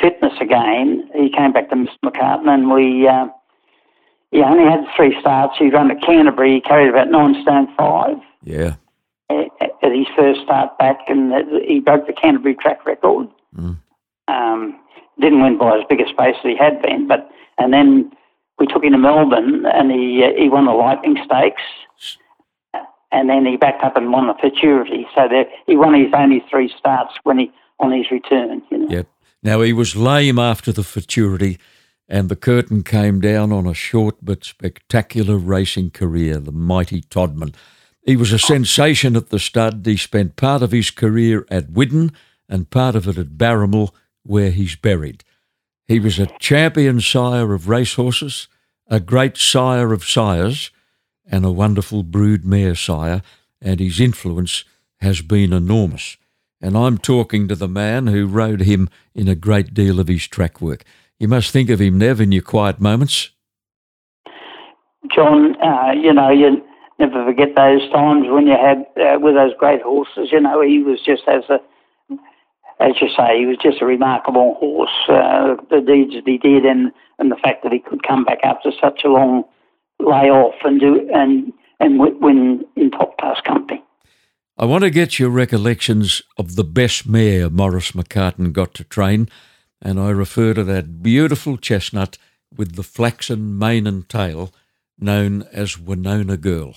fitness 0.01 0.33
again, 0.41 1.09
he 1.15 1.31
came 1.31 1.53
back 1.53 1.71
to 1.71 1.77
Mr. 1.77 1.97
McCarten, 2.05 2.49
and 2.49 2.71
we 2.71 3.07
uh, 3.07 3.27
he 4.31 4.43
only 4.43 4.65
had 4.65 4.85
three 4.97 5.19
starts. 5.21 5.59
He 5.59 5.71
ran 5.71 5.91
at 5.91 6.03
Canterbury. 6.03 6.55
He 6.55 6.61
carried 6.61 6.89
about 6.89 7.11
nine 7.11 7.41
stone 7.43 7.69
five. 7.77 8.17
Yeah. 8.43 8.75
At, 9.31 9.49
his 9.83 10.07
first 10.17 10.41
start 10.43 10.79
back, 10.79 10.99
and 11.09 11.33
he 11.67 11.81
broke 11.81 12.07
the 12.07 12.13
Canterbury 12.13 12.55
track 12.55 12.87
record. 12.87 13.29
Mm. 13.55 13.77
Um, 14.29 14.81
didn't 15.21 15.43
win 15.43 15.59
by 15.59 15.77
as 15.77 15.85
big 15.89 16.01
a 16.01 16.09
space 16.09 16.37
as 16.37 16.43
he 16.45 16.57
had 16.57 16.81
been, 16.81 17.07
but 17.07 17.31
and 17.59 17.73
then 17.73 18.11
we 18.59 18.67
took 18.67 18.85
him 18.85 18.93
to 18.93 18.99
Melbourne, 18.99 19.67
and 19.67 19.91
he 19.91 20.25
uh, 20.25 20.41
he 20.41 20.49
won 20.49 20.67
the 20.67 20.73
Lightning 20.73 21.19
Stakes 21.25 21.63
and 23.13 23.29
then 23.29 23.45
he 23.45 23.57
backed 23.57 23.85
up 23.85 23.97
and 23.97 24.11
won 24.11 24.27
the 24.27 24.35
Futurity. 24.35 25.07
So 25.15 25.29
he 25.67 25.77
won 25.77 25.95
his 25.95 26.13
only 26.15 26.45
three 26.51 26.73
starts 26.77 27.15
when 27.23 27.39
he 27.39 27.53
on 27.79 27.93
his 27.93 28.11
return. 28.11 28.63
You 28.71 28.79
know? 28.79 28.89
Yep. 28.89 29.07
Now 29.43 29.61
he 29.61 29.73
was 29.73 29.95
lame 29.95 30.39
after 30.39 30.73
the 30.73 30.85
Futurity, 30.85 31.59
and 32.09 32.29
the 32.29 32.37
curtain 32.37 32.83
came 32.83 33.21
down 33.21 33.53
on 33.53 33.67
a 33.67 33.75
short 33.75 34.17
but 34.23 34.45
spectacular 34.45 35.37
racing 35.37 35.91
career. 35.91 36.39
The 36.39 36.53
mighty 36.53 37.03
Todman. 37.03 37.55
He 38.05 38.17
was 38.17 38.33
a 38.33 38.39
sensation 38.39 39.15
at 39.15 39.29
the 39.29 39.39
stud. 39.39 39.83
He 39.85 39.97
spent 39.97 40.37
part 40.37 40.63
of 40.63 40.73
his 40.73 40.91
career 40.91 41.47
at 41.51 41.73
Widden 41.73 42.13
and 42.49 42.71
part 42.71 42.97
of 42.97 43.07
it 43.07 43.19
at 43.19 43.39
Baramul, 43.39 43.91
where 44.25 44.51
he's 44.51 44.75
buried. 44.75 45.23
He 45.87 46.01
was 46.01 46.19
a 46.19 46.27
champion 46.39 47.01
sire 47.01 47.53
of 47.53 47.69
racehorses, 47.69 48.49
a 48.89 49.01
great 49.01 49.37
sire 49.37 49.93
of 49.93 50.05
sires 50.05 50.71
and 51.31 51.45
a 51.45 51.51
wonderful 51.51 52.03
brood 52.03 52.45
mare 52.45 52.75
sire, 52.75 53.23
and 53.61 53.81
his 53.81 54.01
influence 54.01 54.65
has 55.01 55.21
been 55.23 55.53
enormous. 55.53 56.17
And 56.61 56.77
I'm 56.77 56.99
talking 56.99 57.49
to 57.49 57.57
the 57.57 57.69
man 57.69 58.07
who 58.07 58.27
rode 58.27 58.61
him 58.61 58.89
in 59.15 59.29
a 59.29 59.35
great 59.35 59.75
deal 59.75 59.99
of 59.99 60.09
his 60.09 60.27
track 60.29 60.61
work. 60.61 60.85
You 61.19 61.29
must 61.29 61.51
think 61.51 61.71
of 61.71 61.81
him, 61.81 61.99
Nev, 61.99 62.21
in 62.21 62.33
your 62.33 62.43
quiet 62.43 62.81
moments. 62.81 63.31
John, 65.15 65.61
uh, 65.61 65.93
you 65.93 66.13
know, 66.13 66.31
you 66.31 66.63
never 66.99 67.25
forget 67.25 67.55
those 67.57 67.89
times 67.91 68.27
when 68.29 68.47
you 68.47 68.55
had 68.55 68.87
uh, 69.01 69.19
with 69.19 69.35
those 69.35 69.53
great 69.59 69.83
horses. 69.83 70.29
You 70.31 70.41
know, 70.41 70.63
he 70.63 70.79
was 70.79 71.01
just 71.05 71.23
as 71.27 71.43
a, 71.51 71.59
as 72.81 72.95
you 73.01 73.09
say, 73.17 73.39
he 73.39 73.47
was 73.47 73.59
just 73.61 73.83
a 73.83 73.87
remarkable 73.87 74.55
horse. 74.55 74.91
Uh, 75.09 75.57
the 75.71 75.81
deeds 75.81 76.15
that 76.15 76.27
he 76.27 76.39
did, 76.39 76.65
and 76.65 76.93
and 77.19 77.31
the 77.31 77.37
fact 77.37 77.65
that 77.65 77.73
he 77.73 77.81
could 77.81 78.03
come 78.07 78.25
back 78.25 78.39
after 78.43 78.71
such 78.81 79.03
a 79.05 79.09
long 79.09 79.45
lay 80.07 80.31
off 80.31 80.55
and 80.65 80.81
do 80.81 81.09
and 81.13 81.53
and 81.81 81.99
win 81.99 82.65
in 82.77 82.91
top 82.91 83.17
class 83.19 83.41
company. 83.45 83.83
I 84.59 84.67
want 84.67 84.85
to 84.85 84.91
get 84.91 85.19
your 85.19 85.31
recollections 85.31 86.23
of 86.39 86.55
the 86.55 86.65
best 86.65 87.07
mare 87.07 87.51
Maurice 87.51 87.93
McCarten 87.93 88.53
got 88.53 88.75
to 88.75 88.85
train, 88.85 89.29
and 89.81 89.99
I 89.99 90.11
refer 90.11 90.55
to 90.55 90.63
that 90.65 91.03
beautiful 91.03 91.57
chestnut 91.57 92.19
with 92.57 92.77
the 92.77 92.83
flaxen 92.83 93.59
mane 93.59 93.87
and 93.87 94.09
tail, 94.09 94.53
known 94.99 95.43
as 95.53 95.79
Winona 95.79 96.37
Girl. 96.37 96.77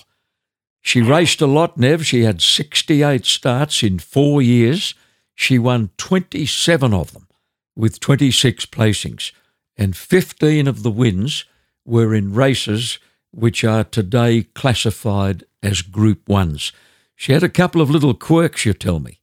She 0.80 1.02
raced 1.02 1.40
a 1.40 1.46
lot, 1.46 1.76
Nev. 1.76 2.06
She 2.06 2.22
had 2.22 2.40
68 2.40 3.26
starts 3.26 3.82
in 3.82 3.98
four 3.98 4.40
years. 4.40 4.94
She 5.34 5.58
won 5.58 5.90
27 5.98 6.94
of 6.94 7.12
them, 7.12 7.28
with 7.76 8.00
26 8.00 8.66
placings, 8.66 9.32
and 9.76 9.96
15 9.96 10.66
of 10.66 10.82
the 10.82 10.90
wins 10.90 11.44
were 11.84 12.14
in 12.14 12.32
races 12.32 12.98
which 13.36 13.64
are 13.64 13.84
today 13.84 14.44
classified 14.54 15.44
as 15.62 15.82
Group 15.82 16.24
1s. 16.26 16.72
She 17.14 17.32
had 17.32 17.42
a 17.42 17.50
couple 17.50 17.82
of 17.82 17.90
little 17.90 18.14
quirks, 18.14 18.64
you 18.64 18.72
tell 18.72 18.98
me. 18.98 19.20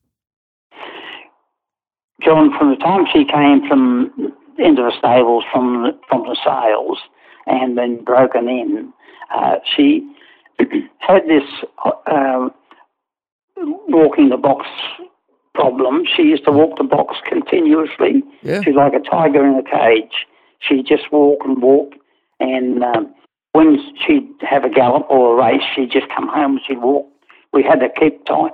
John, 2.21 2.55
from 2.57 2.69
the 2.69 2.77
time 2.77 3.05
she 3.11 3.25
came 3.25 3.67
from 3.67 4.33
into 4.59 4.83
the 4.83 4.93
stables 4.97 5.43
from 5.51 5.83
the, 5.83 5.99
from 6.07 6.21
the 6.21 6.37
sales 6.45 6.99
and 7.47 7.75
then 7.75 8.03
broken 8.03 8.47
in, 8.47 8.93
uh, 9.35 9.55
she 9.75 10.07
had 10.99 11.23
this 11.27 11.43
uh, 12.05 12.49
walking 13.57 14.29
the 14.29 14.37
box 14.37 14.67
problem. 15.55 16.03
She 16.15 16.23
used 16.23 16.45
to 16.45 16.51
walk 16.51 16.77
the 16.77 16.83
box 16.83 17.17
continuously. 17.27 18.23
Yeah. 18.43 18.61
She's 18.61 18.75
like 18.75 18.93
a 18.93 18.99
tiger 18.99 19.45
in 19.45 19.55
a 19.55 19.63
cage. 19.63 20.27
She'd 20.59 20.85
just 20.85 21.11
walk 21.11 21.39
and 21.45 21.61
walk. 21.61 21.93
And 22.39 22.83
um, 22.83 23.13
when 23.53 23.77
she'd 24.05 24.27
have 24.41 24.65
a 24.65 24.69
gallop 24.69 25.05
or 25.09 25.33
a 25.33 25.43
race, 25.43 25.63
she'd 25.73 25.91
just 25.91 26.07
come 26.13 26.27
home 26.27 26.57
and 26.57 26.61
she'd 26.67 26.81
walk. 26.81 27.07
We 27.53 27.63
had 27.63 27.79
to 27.79 27.89
keep 27.89 28.25
tie, 28.25 28.49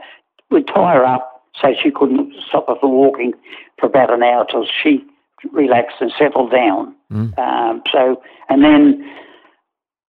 we'd 0.51 0.67
tie 0.67 0.93
her 0.93 1.05
up 1.05 1.41
so 1.59 1.69
she 1.81 1.89
couldn't 1.89 2.33
stop 2.47 2.67
her 2.67 2.75
from 2.79 2.91
walking 2.91 3.33
for 3.79 3.87
about 3.87 4.13
an 4.13 4.23
hour 4.23 4.45
till 4.49 4.65
she 4.65 5.03
relaxed 5.51 5.97
and 5.99 6.11
settled 6.17 6.51
down. 6.51 6.95
Um, 7.39 7.81
so, 7.91 8.21
and 8.49 8.63
then 8.63 9.09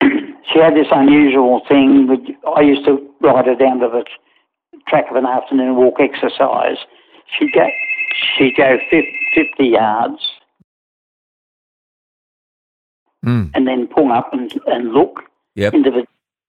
she 0.51 0.59
had 0.59 0.75
this 0.75 0.87
unusual 0.91 1.61
thing. 1.69 2.35
I 2.57 2.61
used 2.61 2.85
to 2.85 2.97
ride 3.21 3.45
her 3.45 3.55
down 3.55 3.79
to 3.79 3.87
the 3.87 4.03
track 4.87 5.05
of 5.11 5.15
an 5.15 5.27
afternoon 5.27 5.75
walk 5.75 5.99
exercise. 5.99 6.77
She'd 7.37 7.53
go, 7.53 7.67
she'd 8.35 8.55
go 8.57 8.77
50 8.89 9.63
yards 9.63 10.21
Mm. 13.25 13.51
and 13.53 13.67
then 13.67 13.85
pull 13.87 14.11
up 14.11 14.33
and, 14.33 14.51
and 14.65 14.93
look 14.93 15.21
Yep. 15.55 15.73
into 15.75 15.91
the 15.91 16.05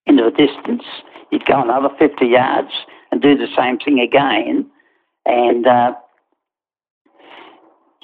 into 0.07 0.23
the 0.23 0.31
distance. 0.31 0.83
You'd 1.31 1.45
go 1.45 1.61
another 1.61 1.89
50 1.99 2.25
yards 2.25 2.71
and 3.11 3.21
do 3.21 3.37
the 3.37 3.47
same 3.55 3.77
thing 3.77 3.99
again. 3.99 4.65
And 5.25 5.67
uh, 5.67 5.93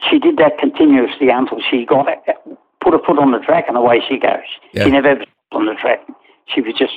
she 0.09 0.19
did 0.19 0.37
that 0.37 0.57
continuously 0.59 1.29
until 1.29 1.59
she 1.69 1.85
got 1.85 2.07
it, 2.07 2.19
put 2.81 2.93
her 2.93 2.99
foot 3.05 3.19
on 3.19 3.31
the 3.31 3.39
track 3.39 3.65
and 3.67 3.75
away 3.77 4.01
she 4.07 4.17
goes. 4.17 4.45
Yeah. 4.73 4.85
She 4.85 4.91
never 4.91 5.09
ever 5.09 5.21
stopped 5.23 5.53
on 5.53 5.65
the 5.65 5.73
track. 5.73 5.99
She 6.53 6.61
was 6.61 6.73
just 6.77 6.93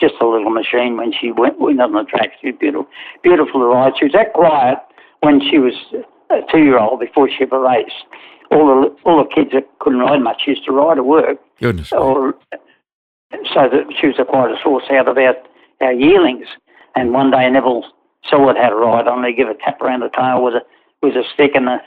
just 0.00 0.14
a 0.22 0.26
little 0.26 0.50
machine 0.50 0.96
when 0.96 1.12
she 1.12 1.30
went, 1.30 1.60
went 1.60 1.80
on 1.80 1.92
the 1.92 2.04
track. 2.04 2.30
She 2.40 2.48
was 2.50 2.56
beautiful, 2.58 2.88
beautiful 3.22 3.60
to 3.60 3.66
ride. 3.66 3.92
She 3.98 4.06
was 4.06 4.12
that 4.14 4.32
quiet 4.32 4.78
when 5.20 5.40
she 5.50 5.58
was 5.58 5.74
a 6.30 6.40
two-year-old 6.50 7.00
before 7.00 7.28
she 7.28 7.42
ever 7.44 7.60
raced. 7.60 8.04
All 8.50 8.66
the 8.82 8.96
all 9.04 9.22
the 9.22 9.28
kids 9.34 9.50
that 9.52 9.68
couldn't 9.78 10.00
ride 10.00 10.20
much 10.22 10.42
used 10.46 10.64
to 10.64 10.72
ride 10.72 10.96
to 10.96 11.04
work 11.04 11.38
Goodness. 11.60 11.92
or 11.92 12.34
so 13.54 13.68
that 13.68 13.84
she 14.00 14.08
was 14.08 14.16
quite 14.28 14.50
a 14.50 14.56
source 14.62 14.84
out 14.90 15.06
of 15.08 15.16
our, 15.16 15.92
yearlings. 15.92 16.46
And 16.96 17.12
one 17.12 17.30
day 17.30 17.48
Neville 17.48 17.84
saw 18.28 18.50
it 18.50 18.56
how 18.56 18.70
to 18.70 18.74
ride 18.74 19.06
on. 19.06 19.22
They 19.22 19.32
give 19.32 19.48
a 19.48 19.54
tap 19.54 19.80
around 19.80 20.00
the 20.00 20.08
tail 20.10 20.42
with 20.42 20.54
a 20.54 20.62
with 21.02 21.14
a 21.16 21.22
stick, 21.32 21.52
and 21.54 21.68
uh 21.68 21.78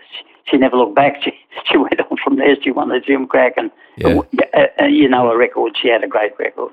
she 0.49 0.58
never 0.58 0.78
looked 0.78 0.95
back. 0.95 1.21
She 1.23 1.32
she 1.71 1.78
went 1.78 1.99
on 1.99 2.17
from 2.23 2.38
there. 2.38 2.56
She 2.62 2.71
won 2.71 2.89
the 2.89 2.99
Gimcrack, 2.99 3.54
and 3.58 3.69
Yeah. 3.97 4.21
uh, 4.54 4.82
uh, 4.82 4.86
you 4.86 5.10
know 5.10 5.30
her 5.30 5.38
record. 5.38 5.73
She 5.82 5.89
had 5.89 6.04
a 6.04 6.08
great 6.08 6.32
record. 6.39 6.71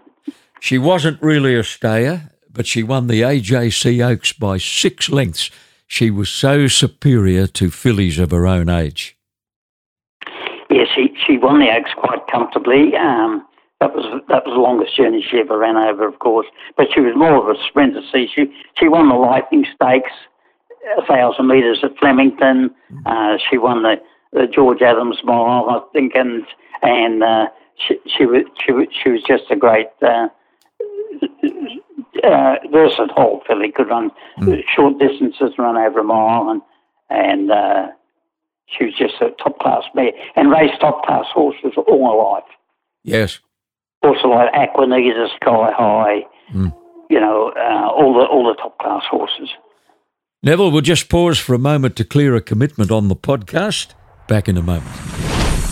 She 0.60 0.78
wasn't 0.78 1.20
really 1.22 1.56
a 1.56 1.64
stayer, 1.64 2.30
but 2.52 2.66
she 2.66 2.82
won 2.82 3.06
the 3.08 3.22
AJC 3.22 4.04
Oaks 4.06 4.32
by 4.32 4.58
six 4.58 5.08
lengths. 5.08 5.50
She 5.86 6.10
was 6.10 6.28
so 6.28 6.68
superior 6.68 7.46
to 7.48 7.70
fillies 7.70 8.18
of 8.20 8.30
her 8.30 8.46
own 8.46 8.68
age. 8.68 9.16
She 11.16 11.32
she 11.32 11.38
won 11.38 11.58
the 11.60 11.70
Oaks 11.70 11.90
quite 11.96 12.26
comfortably. 12.26 12.96
Um, 12.96 13.46
that 13.80 13.94
was 13.94 14.22
that 14.28 14.44
was 14.44 14.54
the 14.54 14.60
longest 14.60 14.96
journey 14.96 15.24
she 15.28 15.38
ever 15.38 15.58
ran 15.58 15.76
over, 15.76 16.06
of 16.06 16.18
course. 16.18 16.46
But 16.76 16.88
she 16.92 17.00
was 17.00 17.14
more 17.16 17.36
of 17.36 17.48
a 17.48 17.58
sprinter. 17.68 18.02
See, 18.12 18.28
she 18.32 18.52
she 18.78 18.88
won 18.88 19.08
the 19.08 19.14
Lightning 19.14 19.64
Stakes, 19.74 20.12
a 20.98 21.06
thousand 21.06 21.48
metres 21.48 21.80
at 21.82 21.96
Flemington. 21.98 22.70
Uh, 23.06 23.38
she 23.48 23.58
won 23.58 23.82
the, 23.82 23.96
the 24.32 24.46
George 24.46 24.82
Adams 24.82 25.18
Mile, 25.24 25.66
I 25.70 25.80
think, 25.92 26.12
and 26.14 26.44
and 26.82 27.22
uh, 27.22 27.46
she 27.76 27.98
she 28.06 28.26
was 28.26 28.42
she 28.64 28.72
was 28.72 28.86
she 29.02 29.10
was 29.10 29.22
just 29.22 29.44
a 29.50 29.56
great. 29.56 29.88
Uh, 30.02 30.28
uh, 32.24 32.56
versatile 32.70 33.40
filly 33.46 33.72
could 33.72 33.88
run 33.88 34.10
short 34.74 34.98
distances, 34.98 35.52
run 35.58 35.76
over 35.76 36.00
a 36.00 36.04
mile, 36.04 36.50
and 36.50 36.62
and 37.08 37.50
uh, 37.50 37.88
she 38.76 38.84
was 38.86 38.94
just 38.98 39.14
a 39.20 39.30
top 39.42 39.58
class 39.58 39.82
mare 39.94 40.12
and 40.36 40.50
raced 40.50 40.80
top 40.80 41.04
class 41.04 41.26
horses 41.32 41.72
all 41.76 42.10
her 42.10 42.34
life. 42.34 42.50
Yes. 43.04 43.40
Also 44.02 44.28
like 44.28 44.52
Aquanita, 44.52 45.26
Sky 45.36 45.70
High, 45.76 46.26
Mm. 46.54 46.72
you 47.10 47.20
know, 47.20 47.52
uh, 47.56 47.88
all 47.90 48.14
the 48.14 48.24
all 48.26 48.44
the 48.48 48.54
top 48.60 48.78
class 48.78 49.02
horses. 49.10 49.50
Neville, 50.42 50.70
we'll 50.70 50.80
just 50.80 51.08
pause 51.10 51.38
for 51.38 51.54
a 51.54 51.58
moment 51.58 51.96
to 51.96 52.04
clear 52.04 52.34
a 52.34 52.40
commitment 52.40 52.90
on 52.90 53.08
the 53.08 53.14
podcast. 53.16 53.94
Back 54.26 54.48
in 54.48 54.56
a 54.56 54.62
moment. 54.62 54.90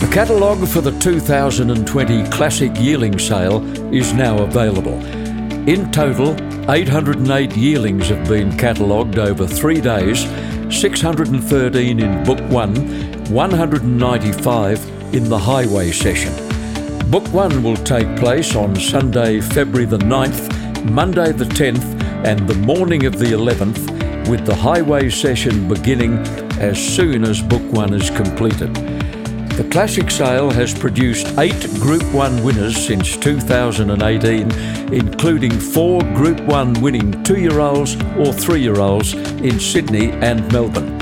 The 0.00 0.08
catalogue 0.12 0.66
for 0.68 0.80
the 0.80 0.92
2020 1.00 2.24
Classic 2.30 2.70
Yearling 2.78 3.18
Sale 3.18 3.64
is 3.94 4.12
now 4.12 4.38
available. 4.42 4.94
In 5.68 5.90
total, 5.90 6.36
808 6.70 7.56
yearlings 7.56 8.08
have 8.08 8.28
been 8.28 8.56
catalogued 8.56 9.18
over 9.18 9.46
three 9.46 9.80
days, 9.80 10.24
613 10.70 11.98
in 11.98 12.24
Book 12.24 12.40
1, 12.50 13.30
195 13.30 15.14
in 15.14 15.28
the 15.28 15.38
Highway 15.38 15.90
session. 15.90 16.32
Book 17.10 17.26
1 17.32 17.62
will 17.62 17.76
take 17.76 18.16
place 18.16 18.54
on 18.54 18.76
Sunday, 18.76 19.40
February 19.40 19.86
the 19.86 19.98
9th, 19.98 20.90
Monday 20.90 21.32
the 21.32 21.46
10th, 21.46 21.84
and 22.24 22.48
the 22.48 22.54
morning 22.54 23.06
of 23.06 23.18
the 23.18 23.26
11th, 23.26 24.28
with 24.28 24.44
the 24.44 24.54
Highway 24.54 25.08
session 25.08 25.68
beginning 25.68 26.18
as 26.58 26.78
soon 26.78 27.24
as 27.24 27.40
Book 27.40 27.62
1 27.72 27.94
is 27.94 28.10
completed. 28.10 28.87
The 29.58 29.68
Classic 29.70 30.08
Sale 30.08 30.52
has 30.52 30.72
produced 30.72 31.36
eight 31.36 31.60
Group 31.80 32.04
1 32.14 32.44
winners 32.44 32.76
since 32.76 33.16
2018, 33.16 34.52
including 34.94 35.50
four 35.50 36.00
Group 36.14 36.40
1 36.42 36.74
winning 36.74 37.24
two 37.24 37.40
year 37.40 37.58
olds 37.58 37.96
or 38.16 38.32
three 38.32 38.60
year 38.60 38.78
olds 38.78 39.14
in 39.14 39.58
Sydney 39.58 40.12
and 40.12 40.46
Melbourne. 40.52 40.92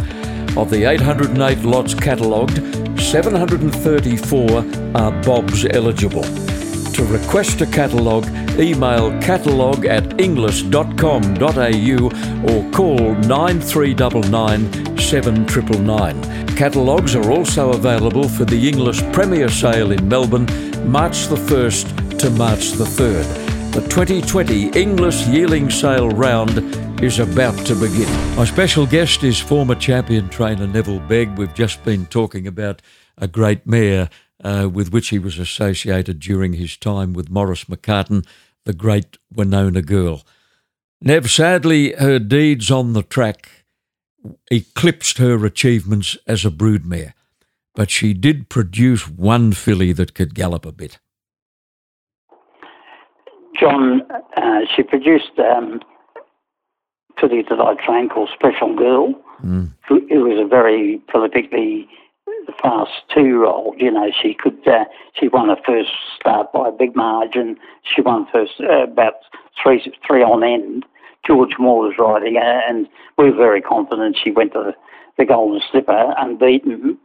Of 0.56 0.70
the 0.70 0.84
808 0.84 1.64
lots 1.64 1.92
catalogued, 1.92 2.56
734 2.98 4.50
are 4.94 5.12
BOBS 5.22 5.66
eligible. 5.66 6.22
To 6.22 7.04
request 7.04 7.60
a 7.60 7.66
catalogue, 7.66 8.26
email 8.58 9.10
catalogue 9.20 9.84
at 9.84 10.18
inglis.com.au 10.18 12.06
or 12.48 12.70
call 12.72 13.14
9399 13.16 14.96
7999. 14.98 16.35
Catalogues 16.56 17.14
are 17.14 17.30
also 17.30 17.74
available 17.74 18.26
for 18.30 18.46
the 18.46 18.66
Inglis 18.66 19.02
Premier 19.12 19.50
Sale 19.50 19.92
in 19.92 20.08
Melbourne, 20.08 20.46
March 20.90 21.26
the 21.26 21.36
1st 21.36 22.18
to 22.18 22.30
March 22.30 22.70
the 22.72 22.84
3rd. 22.84 23.72
The 23.74 23.82
2020 23.82 24.70
Inglis 24.70 25.28
Yearling 25.28 25.68
Sale 25.68 26.08
round 26.08 26.58
is 27.04 27.18
about 27.18 27.54
to 27.66 27.74
begin. 27.74 28.08
My 28.36 28.46
special 28.46 28.86
guest 28.86 29.22
is 29.22 29.38
former 29.38 29.74
champion 29.74 30.30
trainer 30.30 30.66
Neville 30.66 31.00
Begg. 31.00 31.36
We've 31.36 31.52
just 31.52 31.84
been 31.84 32.06
talking 32.06 32.46
about 32.46 32.80
a 33.18 33.28
great 33.28 33.66
mare 33.66 34.08
uh, 34.42 34.70
with 34.72 34.94
which 34.94 35.10
he 35.10 35.18
was 35.18 35.38
associated 35.38 36.20
during 36.20 36.54
his 36.54 36.78
time 36.78 37.12
with 37.12 37.28
Maurice 37.28 37.64
McCarten, 37.64 38.26
the 38.64 38.72
great 38.72 39.18
Winona 39.30 39.82
girl. 39.82 40.22
Nev, 41.02 41.30
sadly, 41.30 41.92
her 41.92 42.18
deeds 42.18 42.70
on 42.70 42.94
the 42.94 43.02
track 43.02 43.50
eclipsed 44.50 45.18
her 45.18 45.44
achievements 45.44 46.16
as 46.26 46.44
a 46.44 46.50
broodmare, 46.50 47.12
but 47.74 47.90
she 47.90 48.14
did 48.14 48.48
produce 48.48 49.08
one 49.08 49.52
filly 49.52 49.92
that 49.92 50.14
could 50.14 50.34
gallop 50.34 50.64
a 50.66 50.72
bit. 50.72 50.98
John, 53.58 54.02
uh, 54.36 54.60
she 54.74 54.82
produced 54.82 55.38
um, 55.38 55.80
filly 57.20 57.42
that 57.48 57.60
I 57.60 57.74
trained 57.74 58.10
called 58.10 58.30
Special 58.34 58.74
Girl. 58.76 59.14
Mm. 59.44 59.72
who 59.86 60.06
It 60.08 60.18
was 60.18 60.38
a 60.40 60.48
very 60.48 61.00
prolifically 61.08 61.86
fast 62.62 62.92
two-year-old. 63.14 63.80
You 63.80 63.90
know, 63.90 64.10
she 64.22 64.34
could. 64.34 64.66
Uh, 64.66 64.84
she 65.18 65.28
won 65.28 65.48
her 65.48 65.56
first 65.66 65.90
start 66.18 66.52
by 66.52 66.68
a 66.68 66.72
big 66.72 66.96
margin. 66.96 67.56
She 67.82 68.00
won 68.00 68.26
first 68.32 68.52
uh, 68.60 68.84
about 68.84 69.14
three 69.62 69.92
three 70.06 70.22
on 70.22 70.42
end. 70.42 70.84
George 71.26 71.52
Moore 71.58 71.88
was 71.88 71.94
riding, 71.98 72.36
uh, 72.36 72.60
and 72.68 72.86
we 73.18 73.30
were 73.30 73.36
very 73.36 73.60
confident 73.60 74.16
she 74.22 74.30
went 74.30 74.52
to 74.52 74.60
the, 74.60 74.74
the 75.18 75.24
Golden 75.24 75.60
Slipper 75.70 76.14
unbeaten. 76.16 76.98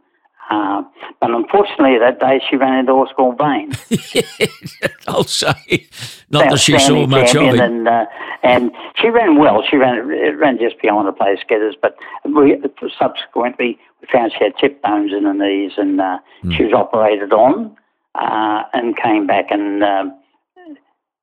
Uh, 0.50 0.82
but 1.20 1.30
unfortunately, 1.30 1.98
that 1.98 2.20
day 2.20 2.40
she 2.48 2.56
ran 2.56 2.80
into 2.80 2.92
horse 2.92 3.10
called 3.16 3.38
Vain. 3.38 3.72
I'll 5.08 5.24
say, 5.24 5.86
not 6.30 6.50
that 6.50 6.58
she 6.58 6.78
saw 6.78 7.06
much 7.06 7.34
of 7.34 7.54
it. 7.54 7.60
And, 7.60 7.88
uh, 7.88 8.06
and 8.42 8.70
she 8.96 9.08
ran 9.08 9.38
well. 9.38 9.62
She 9.68 9.76
ran 9.76 10.06
ran 10.08 10.58
just 10.58 10.80
beyond 10.82 11.08
the 11.08 11.12
place 11.12 11.38
getters, 11.48 11.76
but 11.80 11.96
we 12.24 12.56
subsequently 12.98 13.78
we 14.00 14.08
found 14.12 14.32
she 14.36 14.44
had 14.44 14.52
tip 14.60 14.82
bones 14.82 15.12
in 15.12 15.24
her 15.24 15.32
knees, 15.32 15.72
and 15.78 16.00
uh, 16.00 16.18
she 16.54 16.64
was 16.64 16.72
operated 16.74 17.32
on 17.32 17.74
uh, 18.16 18.64
and 18.74 18.96
came 18.96 19.26
back. 19.26 19.46
And 19.50 19.82
um 19.82 20.12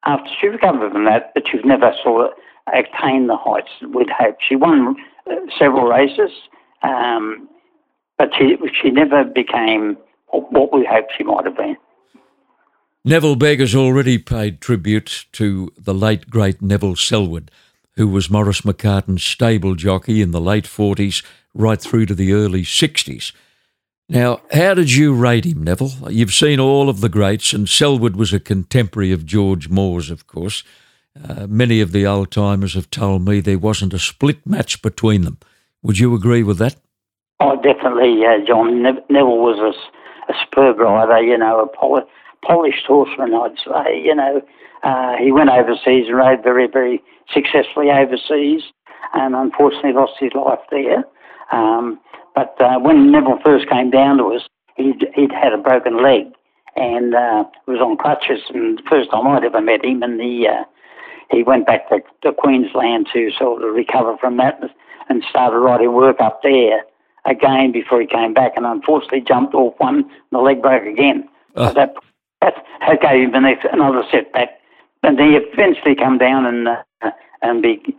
after 0.06 0.30
she 0.40 0.48
recovered 0.48 0.92
from 0.92 1.06
that, 1.06 1.32
but 1.34 1.44
she's 1.50 1.66
never 1.66 1.92
saw 2.02 2.30
attained 2.74 3.30
the 3.30 3.38
heights 3.38 3.70
we'd 3.94 4.10
hoped. 4.10 4.42
She 4.48 4.56
won 4.56 4.96
uh, 5.30 5.36
several 5.58 5.86
races, 5.86 6.32
um, 6.84 7.48
but 8.18 8.30
she 8.38 8.58
she 8.82 8.92
never 8.92 9.24
became 9.24 9.98
what 10.28 10.74
we 10.74 10.86
hoped 10.90 11.14
she 11.18 11.24
might 11.24 11.46
have 11.46 11.58
been. 11.58 11.78
Neville 13.06 13.36
Begg 13.36 13.60
has 13.60 13.74
already 13.74 14.18
paid 14.18 14.62
tribute 14.62 15.26
to 15.32 15.72
the 15.78 15.94
late 15.94 16.30
great 16.30 16.62
Neville 16.62 16.96
Sellwood, 16.96 17.50
who 17.96 18.08
was 18.08 18.30
Maurice 18.30 18.62
McCarten's 18.62 19.24
stable 19.24 19.76
jockey 19.76 20.22
in 20.22 20.32
the 20.32 20.42
late 20.42 20.66
40s 20.66 21.24
right 21.54 21.80
through 21.80 22.06
to 22.08 22.14
the 22.14 22.34
early 22.34 22.64
60s. 22.64 23.32
Now, 24.10 24.42
how 24.52 24.74
did 24.74 24.92
you 24.92 25.14
rate 25.14 25.46
him, 25.46 25.64
Neville? 25.64 26.12
You've 26.12 26.34
seen 26.34 26.60
all 26.60 26.90
of 26.90 27.00
the 27.00 27.10
greats, 27.10 27.54
and 27.54 27.68
Sellwood 27.68 28.16
was 28.16 28.34
a 28.34 28.40
contemporary 28.40 29.12
of 29.12 29.26
George 29.26 29.70
Moore's, 29.70 30.10
of 30.10 30.28
course. 30.28 30.64
Uh, 31.28 31.48
many 31.48 31.82
of 31.82 31.92
the 31.92 32.06
old 32.06 32.32
timers 32.32 32.74
have 32.76 32.90
told 32.90 33.28
me 33.28 33.40
there 33.40 33.60
wasn't 33.60 33.94
a 33.94 34.00
split 34.00 34.46
match 34.46 34.82
between 34.82 35.24
them. 35.24 35.38
Would 35.84 36.00
you 36.00 36.16
agree 36.16 36.44
with 36.44 36.58
that? 36.60 36.76
Oh, 37.40 37.56
definitely, 37.56 38.26
uh, 38.26 38.46
John. 38.46 38.84
Neville 38.84 39.40
was 39.40 39.60
a, 39.60 40.32
a 40.32 40.36
superb 40.44 40.78
rider, 40.80 41.22
you 41.22 41.38
know, 41.38 41.62
a 41.62 41.68
poli- 41.68 42.04
polished 42.46 42.86
horseman, 42.86 43.34
I'd 43.34 43.58
say. 43.58 44.02
You 44.02 44.16
know, 44.16 44.42
uh, 44.84 45.16
he 45.22 45.32
went 45.32 45.50
overseas 45.50 46.08
and 46.08 46.18
rode 46.18 46.44
very, 46.44 46.68
very 46.68 47.02
successfully 47.34 47.90
overseas, 47.92 48.64
and 49.14 49.36
unfortunately 49.36 49.94
lost 49.94 50.14
his 50.20 50.32
life 50.36 50.60
there. 50.72 51.04
Um, 51.52 52.00
but 52.36 52.56
uh, 52.60 52.80
when 52.80 53.12
Neville 53.12 53.40
first 53.44 53.70
came 53.70 53.90
down 53.90 54.18
to 54.18 54.26
us, 54.36 54.42
he'd, 54.76 55.06
he'd 55.16 55.32
had 55.32 55.54
a 55.54 55.58
broken 55.58 56.02
leg 56.04 56.28
and 56.76 57.16
uh, 57.16 57.44
was 57.68 57.80
on 57.80 57.98
crutches. 57.98 58.42
And 58.54 58.80
the 58.80 58.84
first 58.90 59.12
time 59.12 59.28
I'd 59.28 59.44
ever 59.44 59.62
met 59.62 59.84
him, 59.84 60.04
and 60.04 60.20
he 60.20 60.48
uh, 60.48 60.64
he 61.30 61.44
went 61.44 61.66
back 61.66 61.90
to, 61.90 62.00
to 62.24 62.34
Queensland 62.34 63.08
to 63.14 63.32
sort 63.38 63.64
of 63.64 63.74
recover 63.74 64.18
from 64.18 64.38
that 64.38 64.60
and 65.10 65.24
started 65.30 65.58
riding 65.58 65.94
work 65.94 66.20
up 66.20 66.42
there 66.44 66.84
again 67.26 67.72
before 67.72 68.02
he 68.02 68.08
came 68.08 68.34
back. 68.34 68.54
And 68.56 68.66
unfortunately, 68.66 69.22
jumped 69.22 69.54
off 69.54 69.76
one, 69.78 69.98
and 70.00 70.10
the 70.32 70.40
leg 70.40 70.62
broke 70.62 70.86
again. 70.86 71.28
Oh. 71.56 71.68
So 71.68 71.74
that, 71.74 71.94
that 72.42 72.54
that 72.82 73.02
gave 73.02 73.34
him 73.34 73.44
next 73.44 73.66
another 73.72 74.04
setback. 74.12 74.50
And 75.04 75.18
then 75.18 75.32
he 75.32 75.38
eventually 75.38 75.96
come 75.96 76.18
down 76.18 76.46
and 76.46 76.68
uh, 76.68 77.12
and 77.42 77.62
be 77.62 77.96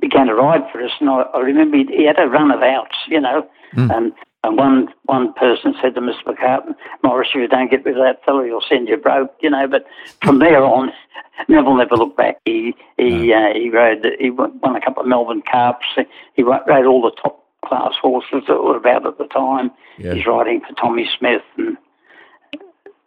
began 0.00 0.26
to 0.26 0.34
ride 0.34 0.62
for 0.70 0.82
us. 0.82 0.92
And 1.00 1.08
I, 1.08 1.22
I 1.34 1.40
remember 1.40 1.78
he, 1.78 1.86
he, 1.86 2.04
had 2.04 2.18
a 2.18 2.26
run 2.26 2.50
of 2.50 2.62
outs, 2.62 2.96
you 3.08 3.20
know. 3.20 3.48
Mm. 3.74 3.96
And, 3.96 4.12
and 4.46 4.56
one 4.56 4.88
one 5.04 5.32
person 5.34 5.74
said 5.80 5.94
to 5.94 6.00
Mr. 6.00 6.22
McCarten, 6.26 6.74
Maurice, 7.02 7.28
if 7.34 7.36
you 7.36 7.48
don't 7.48 7.70
get 7.70 7.84
rid 7.84 7.96
of 7.96 8.02
that 8.02 8.24
fellow, 8.24 8.44
he'll 8.44 8.60
send 8.68 8.88
you 8.88 8.96
broke, 8.96 9.34
you 9.40 9.50
know. 9.50 9.66
But 9.66 9.86
from 10.22 10.38
there 10.38 10.64
on, 10.64 10.92
Neville 11.48 11.76
never 11.76 11.96
looked 11.96 12.16
back. 12.16 12.38
He 12.44 12.74
he 12.96 13.28
no. 13.28 13.50
uh, 13.50 13.54
he 13.54 13.70
rode 13.70 14.06
he 14.18 14.30
won 14.30 14.76
a 14.76 14.80
couple 14.80 15.02
of 15.02 15.08
Melbourne 15.08 15.42
Cups. 15.42 15.86
He 16.34 16.42
rode 16.42 16.86
all 16.86 17.02
the 17.02 17.16
top 17.20 17.44
class 17.64 17.94
horses 18.00 18.42
that 18.46 18.62
were 18.62 18.76
about 18.76 19.06
at 19.06 19.18
the 19.18 19.26
time. 19.26 19.70
Yeah. 19.98 20.14
He's 20.14 20.26
riding 20.26 20.60
for 20.60 20.74
Tommy 20.74 21.08
Smith 21.18 21.42
and 21.56 21.76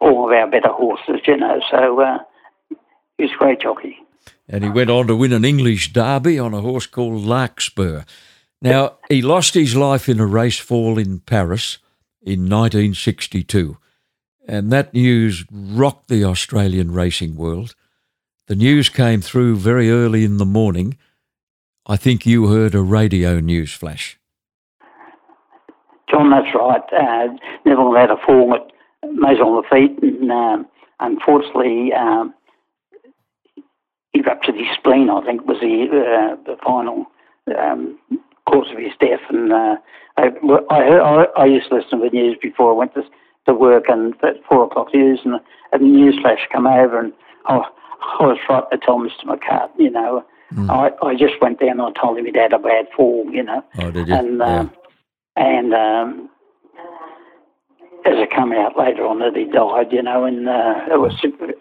all 0.00 0.26
of 0.26 0.32
our 0.32 0.50
better 0.50 0.72
horses, 0.72 1.20
you 1.26 1.36
know. 1.36 1.60
So 1.70 2.00
uh, 2.00 2.18
he's 3.18 3.32
a 3.32 3.38
great 3.38 3.60
jockey 3.60 3.98
and 4.50 4.64
he 4.64 4.70
went 4.70 4.90
on 4.90 5.06
to 5.06 5.16
win 5.16 5.32
an 5.32 5.44
English 5.44 5.92
derby 5.92 6.38
on 6.38 6.52
a 6.52 6.60
horse 6.60 6.86
called 6.86 7.22
Larkspur. 7.22 8.04
Now, 8.62 8.98
he 9.08 9.22
lost 9.22 9.54
his 9.54 9.74
life 9.74 10.08
in 10.08 10.20
a 10.20 10.26
race 10.26 10.58
fall 10.58 10.98
in 10.98 11.20
Paris 11.20 11.78
in 12.20 12.42
1962, 12.42 13.78
and 14.46 14.70
that 14.70 14.92
news 14.92 15.46
rocked 15.50 16.08
the 16.08 16.24
Australian 16.24 16.92
racing 16.92 17.36
world. 17.36 17.74
The 18.48 18.54
news 18.56 18.90
came 18.90 19.22
through 19.22 19.56
very 19.56 19.90
early 19.90 20.24
in 20.24 20.36
the 20.36 20.44
morning. 20.44 20.98
I 21.86 21.96
think 21.96 22.26
you 22.26 22.48
heard 22.48 22.74
a 22.74 22.82
radio 22.82 23.40
news 23.40 23.72
flash. 23.72 24.18
John, 26.10 26.30
that's 26.30 26.54
right. 26.54 26.82
Uh, 26.92 27.28
Neville 27.64 27.94
had 27.94 28.10
a 28.10 28.16
fall 28.26 28.54
at 28.54 28.72
Maisons-Laffitte, 29.10 30.02
and 30.02 30.30
uh, 30.30 30.58
unfortunately, 30.98 31.92
um, 31.94 32.34
he 34.12 34.20
ruptured 34.20 34.56
his 34.56 34.66
spleen, 34.76 35.08
I 35.08 35.24
think, 35.24 35.46
was 35.46 35.60
the, 35.60 35.86
uh, 35.86 36.36
the 36.44 36.56
final 36.62 37.06
um, 37.56 37.98
cause 38.50 38.70
of 38.70 38.78
his 38.78 38.92
death. 39.00 39.20
And 39.28 39.52
uh, 39.52 39.76
I, 40.16 40.28
I, 40.70 40.76
I, 40.76 41.24
I, 41.36 41.44
used 41.46 41.68
to 41.68 41.76
listen 41.76 42.00
to 42.00 42.08
the 42.10 42.16
news 42.16 42.36
before 42.42 42.72
I 42.72 42.76
went 42.76 42.94
to, 42.94 43.02
to 43.46 43.54
work, 43.54 43.84
and 43.88 44.14
at 44.22 44.42
four 44.48 44.64
o'clock 44.64 44.88
news, 44.94 45.20
and 45.24 45.40
a 45.72 45.78
news 45.78 46.18
flash 46.20 46.46
come 46.52 46.66
over, 46.66 46.98
and 46.98 47.12
I, 47.46 47.56
I 47.56 48.26
was 48.26 48.38
right 48.48 48.64
to 48.72 48.78
tell 48.78 48.98
Mr. 48.98 49.24
McCarten, 49.24 49.78
you 49.78 49.90
know. 49.90 50.24
Mm. 50.54 50.68
I, 50.68 51.06
I 51.06 51.14
just 51.14 51.40
went 51.40 51.60
down 51.60 51.80
and 51.80 51.82
I 51.82 52.00
told 52.00 52.18
him 52.18 52.26
he'd 52.26 52.34
had 52.34 52.52
a 52.52 52.58
bad 52.58 52.86
fall, 52.96 53.24
you 53.30 53.42
know. 53.42 53.62
Oh, 53.78 53.90
did 53.92 54.08
you? 54.08 54.14
And, 54.14 54.42
um, 54.42 54.72
yeah. 55.36 55.44
and 55.46 55.74
um, 55.74 56.30
as 58.06 58.14
it 58.16 58.30
came 58.30 58.52
out 58.52 58.78
later 58.78 59.06
on 59.06 59.18
that 59.20 59.36
he 59.36 59.44
died, 59.44 59.92
you 59.92 60.02
know, 60.02 60.24
and 60.24 60.48
uh, 60.48 60.92
it 60.92 60.98
was 60.98 61.12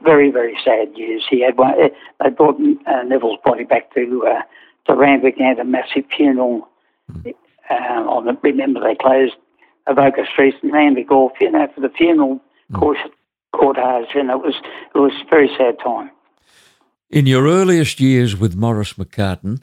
very, 0.04 0.32
very 0.32 0.58
sad 0.63 0.91
news. 0.93 1.25
He 1.30 1.41
had 1.43 1.58
one, 1.58 1.73
eh, 1.80 1.89
they 2.23 2.30
brought 2.30 2.56
uh, 2.88 3.04
Neville's 3.04 3.39
body 3.43 3.63
back 3.63 3.93
to 3.93 4.25
uh, 4.28 4.41
to 4.88 4.95
Randwick 4.95 5.36
and 5.38 5.47
had 5.47 5.60
a 5.60 5.65
massive 5.65 6.06
funeral. 6.15 6.68
On 7.69 8.26
the, 8.26 8.38
remember 8.43 8.80
they 8.80 8.95
closed 8.95 9.36
Avoca 9.88 10.26
Street 10.32 10.56
and 10.62 10.74
Randwick 10.74 11.12
off, 11.12 11.34
you 11.39 11.52
know, 11.52 11.67
for 11.74 11.82
the 11.82 11.89
funeral 11.89 12.41
mm. 12.72 12.80
course, 12.80 13.00
cortege, 13.54 14.15
and 14.15 14.30
it 14.30 14.38
was 14.38 14.56
it 14.95 14.98
was 14.98 15.13
a 15.26 15.30
very 15.30 15.50
sad 15.58 15.78
time. 15.84 16.12
In 17.10 17.26
your 17.26 17.45
earliest 17.45 18.00
years 18.00 18.38
with 18.38 18.56
Maurice 18.56 18.93
McCarten, 18.93 19.62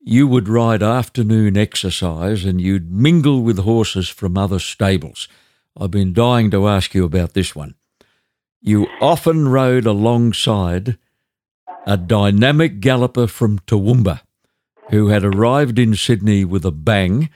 you 0.00 0.26
would 0.26 0.48
ride 0.48 0.82
afternoon 0.82 1.56
exercise 1.56 2.44
and 2.44 2.60
you'd 2.60 2.90
mingle 2.90 3.42
with 3.42 3.58
horses 3.58 4.08
from 4.08 4.36
other 4.36 4.58
stables. 4.58 5.28
I've 5.76 5.90
been 5.90 6.12
dying 6.12 6.50
to 6.50 6.66
ask 6.66 6.94
you 6.94 7.04
about 7.04 7.34
this 7.34 7.54
one. 7.54 7.74
You 8.60 8.88
often 9.00 9.48
rode 9.48 9.86
alongside 9.86 10.98
a 11.86 11.96
dynamic 11.96 12.80
galloper 12.80 13.28
from 13.28 13.60
Toowoomba 13.60 14.22
who 14.90 15.08
had 15.08 15.24
arrived 15.24 15.78
in 15.78 15.94
Sydney 15.94 16.44
with 16.44 16.64
a 16.64 16.70
bang 16.70 17.30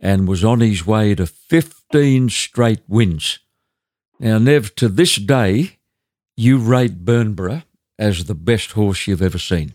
and 0.00 0.28
was 0.28 0.44
on 0.44 0.60
his 0.60 0.86
way 0.86 1.14
to 1.14 1.26
15 1.26 2.28
straight 2.30 2.80
wins. 2.88 3.38
Now, 4.20 4.38
Nev, 4.38 4.74
to 4.76 4.88
this 4.88 5.16
day, 5.16 5.78
you 6.36 6.58
rate 6.58 7.04
Bernborough 7.04 7.62
as 7.98 8.24
the 8.24 8.34
best 8.34 8.72
horse 8.72 9.06
you've 9.06 9.22
ever 9.22 9.38
seen. 9.38 9.74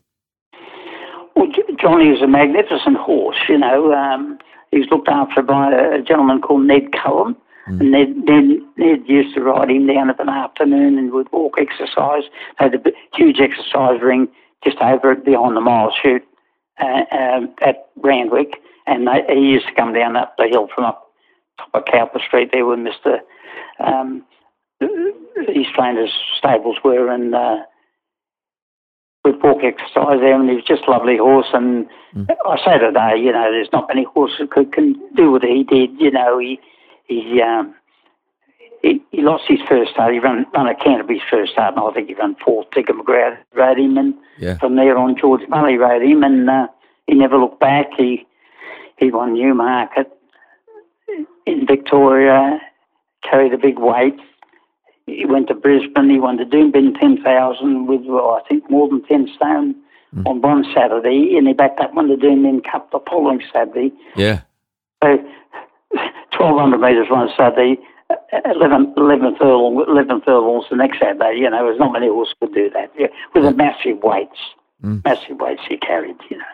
Well, 1.35 1.47
Johnny 1.79 2.09
is 2.09 2.21
a 2.21 2.27
magnificent 2.27 2.97
horse, 2.97 3.37
you 3.49 3.57
know. 3.57 3.93
Um, 3.93 4.37
he's 4.71 4.89
looked 4.91 5.09
after 5.09 5.41
by 5.41 5.71
a 5.71 6.01
gentleman 6.01 6.41
called 6.41 6.65
Ned 6.65 6.91
Cullen, 6.91 7.35
Mm. 7.67 7.79
And 7.79 7.91
Ned, 7.91 8.17
Ned, 8.17 8.61
Ned 8.77 9.07
used 9.07 9.35
to 9.35 9.41
ride 9.41 9.69
him 9.69 9.87
down 9.87 10.09
of 10.09 10.19
an 10.19 10.29
afternoon 10.29 10.97
and 10.97 11.11
would 11.13 11.31
walk 11.31 11.55
exercise. 11.57 12.23
They 12.59 12.65
had 12.65 12.75
a 12.75 12.91
huge 13.13 13.39
exercise 13.39 14.01
ring 14.01 14.27
just 14.63 14.77
over 14.79 15.15
behind 15.15 15.55
the 15.55 15.61
mile 15.61 15.93
chute 16.01 16.23
uh, 16.79 17.03
um, 17.11 17.53
at 17.61 17.87
Randwick. 17.97 18.61
And 18.85 19.07
they, 19.07 19.23
he 19.33 19.51
used 19.51 19.67
to 19.67 19.75
come 19.75 19.93
down 19.93 20.15
up 20.15 20.35
the 20.37 20.47
hill 20.47 20.67
from 20.73 20.85
up 20.85 21.11
top 21.57 21.69
of 21.73 21.85
Cowper 21.85 22.19
Street 22.25 22.49
there 22.51 22.65
where 22.65 22.77
Mr. 22.77 23.19
Um, 23.79 24.25
his 24.79 25.67
trainer's 25.75 26.13
stables 26.37 26.77
were. 26.83 27.09
And 27.09 27.33
uh, 27.33 27.57
we'd 29.23 29.41
walk 29.41 29.63
exercise 29.63 30.19
there, 30.19 30.39
and 30.39 30.49
he 30.49 30.55
was 30.55 30.65
just 30.65 30.83
a 30.87 30.91
lovely 30.91 31.17
horse. 31.17 31.47
And 31.53 31.87
mm. 32.15 32.27
I 32.45 32.57
say 32.65 32.77
today, 32.77 33.17
you 33.17 33.31
know, 33.31 33.51
there's 33.51 33.71
not 33.71 33.87
many 33.87 34.03
horses 34.03 34.47
who 34.53 34.65
can 34.65 34.99
do 35.15 35.31
what 35.31 35.43
he 35.43 35.63
did. 35.63 35.91
You 35.99 36.11
know, 36.11 36.39
he 36.39 36.59
he, 37.05 37.41
um, 37.41 37.75
he, 39.23 39.25
lost 39.25 39.43
his 39.47 39.59
first 39.67 39.91
start. 39.91 40.13
He 40.13 40.19
ran, 40.19 40.45
ran 40.53 40.67
a 40.67 40.75
Canterbury's 40.75 41.21
first 41.29 41.53
start, 41.53 41.75
and 41.75 41.83
I 41.83 41.91
think 41.93 42.07
he 42.07 42.13
ran 42.13 42.35
fourth. 42.43 42.69
Tigger 42.71 42.99
McGrath 42.99 43.37
rode 43.53 43.79
him, 43.79 43.97
and 43.97 44.13
yeah. 44.37 44.57
from 44.57 44.75
there 44.75 44.97
on, 44.97 45.15
George 45.19 45.47
Mulley 45.49 45.77
rode 45.77 46.03
him, 46.03 46.23
and 46.23 46.49
uh, 46.49 46.67
he 47.07 47.15
never 47.15 47.37
looked 47.37 47.59
back. 47.59 47.87
He 47.97 48.25
he 48.97 49.11
won 49.11 49.33
Newmarket 49.33 50.11
in 51.45 51.65
Victoria, 51.65 52.59
carried 53.23 53.53
a 53.53 53.57
big 53.57 53.79
weight. 53.79 54.17
He 55.05 55.25
went 55.25 55.47
to 55.49 55.53
Brisbane. 55.53 56.09
He 56.09 56.19
won 56.19 56.37
the 56.37 56.45
Doomben 56.45 56.99
10,000 56.99 57.87
with, 57.87 58.01
well, 58.05 58.39
I 58.41 58.47
think, 58.47 58.69
more 58.69 58.87
than 58.87 59.03
10 59.03 59.29
stone 59.35 59.75
mm. 60.15 60.25
on 60.25 60.41
one 60.41 60.65
Saturday, 60.73 61.35
and 61.37 61.47
he 61.47 61.53
backed 61.53 61.79
up 61.79 61.93
won 61.93 62.07
the 62.07 62.15
Doomben 62.15 62.63
Cup 62.69 62.91
the 62.91 62.99
following 63.09 63.41
Saturday. 63.51 63.91
Yeah. 64.15 64.41
So 65.03 65.17
1,200 66.37 66.77
metres 66.77 67.07
one 67.09 67.29
Saturday, 67.37 67.77
11, 68.45 68.93
11 68.97 69.35
furlong, 69.37 69.85
11 69.87 70.21
furlongs 70.21 70.65
the 70.69 70.75
next 70.75 70.99
Saturday. 70.99 71.37
You 71.39 71.49
know, 71.49 71.65
there's 71.65 71.79
not 71.79 71.93
many 71.93 72.07
horses 72.07 72.35
could 72.39 72.53
do 72.53 72.69
that. 72.71 72.91
Yeah, 72.97 73.07
with 73.33 73.43
the 73.43 73.51
massive 73.51 74.01
weights, 74.03 74.37
mm. 74.83 75.03
massive 75.03 75.37
weights 75.39 75.61
he 75.67 75.77
carried. 75.77 76.17
You 76.29 76.37
know. 76.37 76.45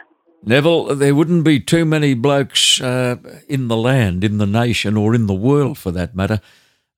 Neville, 0.44 0.96
there 0.96 1.16
wouldn't 1.16 1.44
be 1.44 1.60
too 1.60 1.86
many 1.86 2.14
blokes 2.14 2.80
uh, 2.80 3.18
in 3.48 3.68
the 3.68 3.76
land, 3.76 4.24
in 4.24 4.38
the 4.38 4.46
nation, 4.46 4.96
or 4.96 5.14
in 5.14 5.28
the 5.28 5.34
world 5.34 5.78
for 5.78 5.92
that 5.92 6.16
matter, 6.16 6.40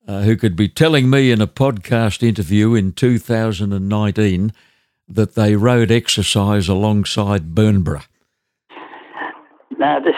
uh, 0.07 0.21
who 0.21 0.35
could 0.35 0.55
be 0.55 0.67
telling 0.67 1.09
me 1.09 1.31
in 1.31 1.41
a 1.41 1.47
podcast 1.47 2.21
interview 2.21 2.75
in 2.75 2.91
2019 2.91 4.53
that 5.07 5.35
they 5.35 5.55
rode 5.55 5.91
exercise 5.91 6.69
alongside 6.69 7.55
Bernborough. 7.55 8.05
No, 9.77 9.99
this, 10.03 10.15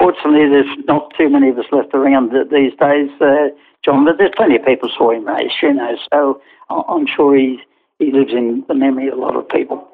Fortunately, 0.00 0.48
there's 0.48 0.78
not 0.88 1.12
too 1.18 1.28
many 1.28 1.50
of 1.50 1.58
us 1.58 1.66
left 1.72 1.92
around 1.92 2.32
these 2.50 2.72
days, 2.80 3.10
uh, 3.20 3.48
John, 3.84 4.06
but 4.06 4.16
there's 4.16 4.32
plenty 4.34 4.56
of 4.56 4.64
people 4.64 4.88
saw 4.96 5.10
him 5.10 5.26
race, 5.26 5.52
you 5.62 5.74
know, 5.74 5.94
so 6.10 6.40
I'm 6.70 7.06
sure 7.06 7.36
he, 7.36 7.58
he 7.98 8.10
lives 8.10 8.32
in 8.32 8.64
the 8.66 8.74
memory 8.74 9.08
of 9.08 9.18
a 9.18 9.20
lot 9.20 9.36
of 9.36 9.46
people. 9.46 9.86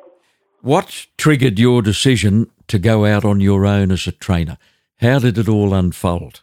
What 0.62 1.06
triggered 1.18 1.58
your 1.58 1.82
decision 1.82 2.48
to 2.68 2.78
go 2.78 3.04
out 3.04 3.24
on 3.24 3.40
your 3.40 3.66
own 3.66 3.90
as 3.90 4.06
a 4.06 4.12
trainer? 4.12 4.58
How 5.00 5.18
did 5.18 5.38
it 5.38 5.48
all 5.48 5.74
unfold? 5.74 6.42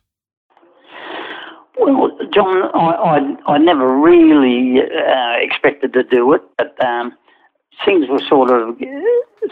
Well, 1.79 2.11
John, 2.33 2.69
I, 2.73 3.37
I, 3.47 3.53
I 3.53 3.57
never 3.59 3.97
really 3.97 4.81
uh, 4.81 5.35
expected 5.39 5.93
to 5.93 6.03
do 6.03 6.33
it, 6.33 6.41
but 6.57 6.83
um, 6.83 7.13
things 7.85 8.07
were 8.09 8.21
sort 8.27 8.49
of 8.49 8.77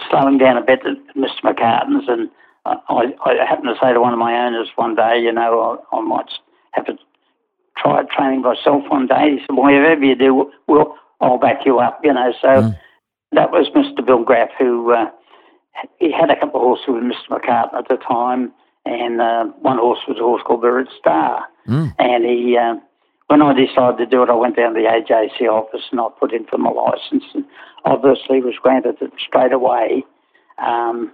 slowing 0.09 0.37
down 0.37 0.57
a 0.57 0.61
bit 0.61 0.81
at 0.85 1.15
Mr. 1.15 1.41
McCarten's, 1.43 2.09
and 2.09 2.29
I, 2.65 3.13
I 3.25 3.45
happened 3.47 3.69
to 3.73 3.79
say 3.81 3.93
to 3.93 4.01
one 4.01 4.13
of 4.13 4.19
my 4.19 4.45
owners 4.45 4.69
one 4.75 4.95
day, 4.95 5.19
you 5.19 5.31
know, 5.31 5.79
I, 5.91 5.95
I 5.95 6.01
might 6.01 6.29
have 6.71 6.85
to 6.85 6.97
try 7.77 8.03
training 8.03 8.41
myself 8.41 8.83
one 8.89 9.07
day. 9.07 9.31
He 9.31 9.39
said, 9.39 9.55
well, 9.55 9.71
whatever 9.73 10.03
you 10.03 10.15
do, 10.15 10.51
we'll, 10.67 10.95
I'll 11.19 11.37
back 11.37 11.65
you 11.65 11.79
up, 11.79 11.99
you 12.03 12.13
know. 12.13 12.33
So 12.41 12.47
mm. 12.47 12.79
that 13.31 13.51
was 13.51 13.67
Mr. 13.75 14.05
Bill 14.05 14.23
Graff, 14.23 14.49
who 14.59 14.93
uh, 14.93 15.09
he 15.99 16.11
had 16.11 16.29
a 16.29 16.39
couple 16.39 16.59
of 16.59 16.65
horses 16.65 16.85
with 16.87 17.03
Mr. 17.03 17.39
McCarten 17.39 17.73
at 17.73 17.87
the 17.87 17.97
time, 17.97 18.51
and 18.85 19.21
uh, 19.21 19.45
one 19.61 19.77
horse 19.77 19.99
was 20.07 20.17
a 20.17 20.23
horse 20.23 20.41
called 20.45 20.61
Bird 20.61 20.87
Star. 20.99 21.45
Mm. 21.67 21.93
And 21.97 22.25
he, 22.25 22.57
uh, 22.57 22.75
when 23.27 23.41
I 23.41 23.53
decided 23.53 23.97
to 23.97 24.05
do 24.05 24.23
it, 24.23 24.29
I 24.29 24.35
went 24.35 24.55
down 24.55 24.73
to 24.73 24.79
the 24.79 24.87
AJC 24.87 25.47
office 25.47 25.83
and 25.91 25.99
I 25.99 26.07
put 26.19 26.33
in 26.33 26.45
for 26.45 26.57
my 26.57 26.71
license, 26.71 27.23
and 27.33 27.45
obviously 27.85 28.41
was 28.41 28.55
granted 28.61 28.97
it 29.01 29.11
straight 29.25 29.53
away. 29.53 30.03
Um, 30.57 31.11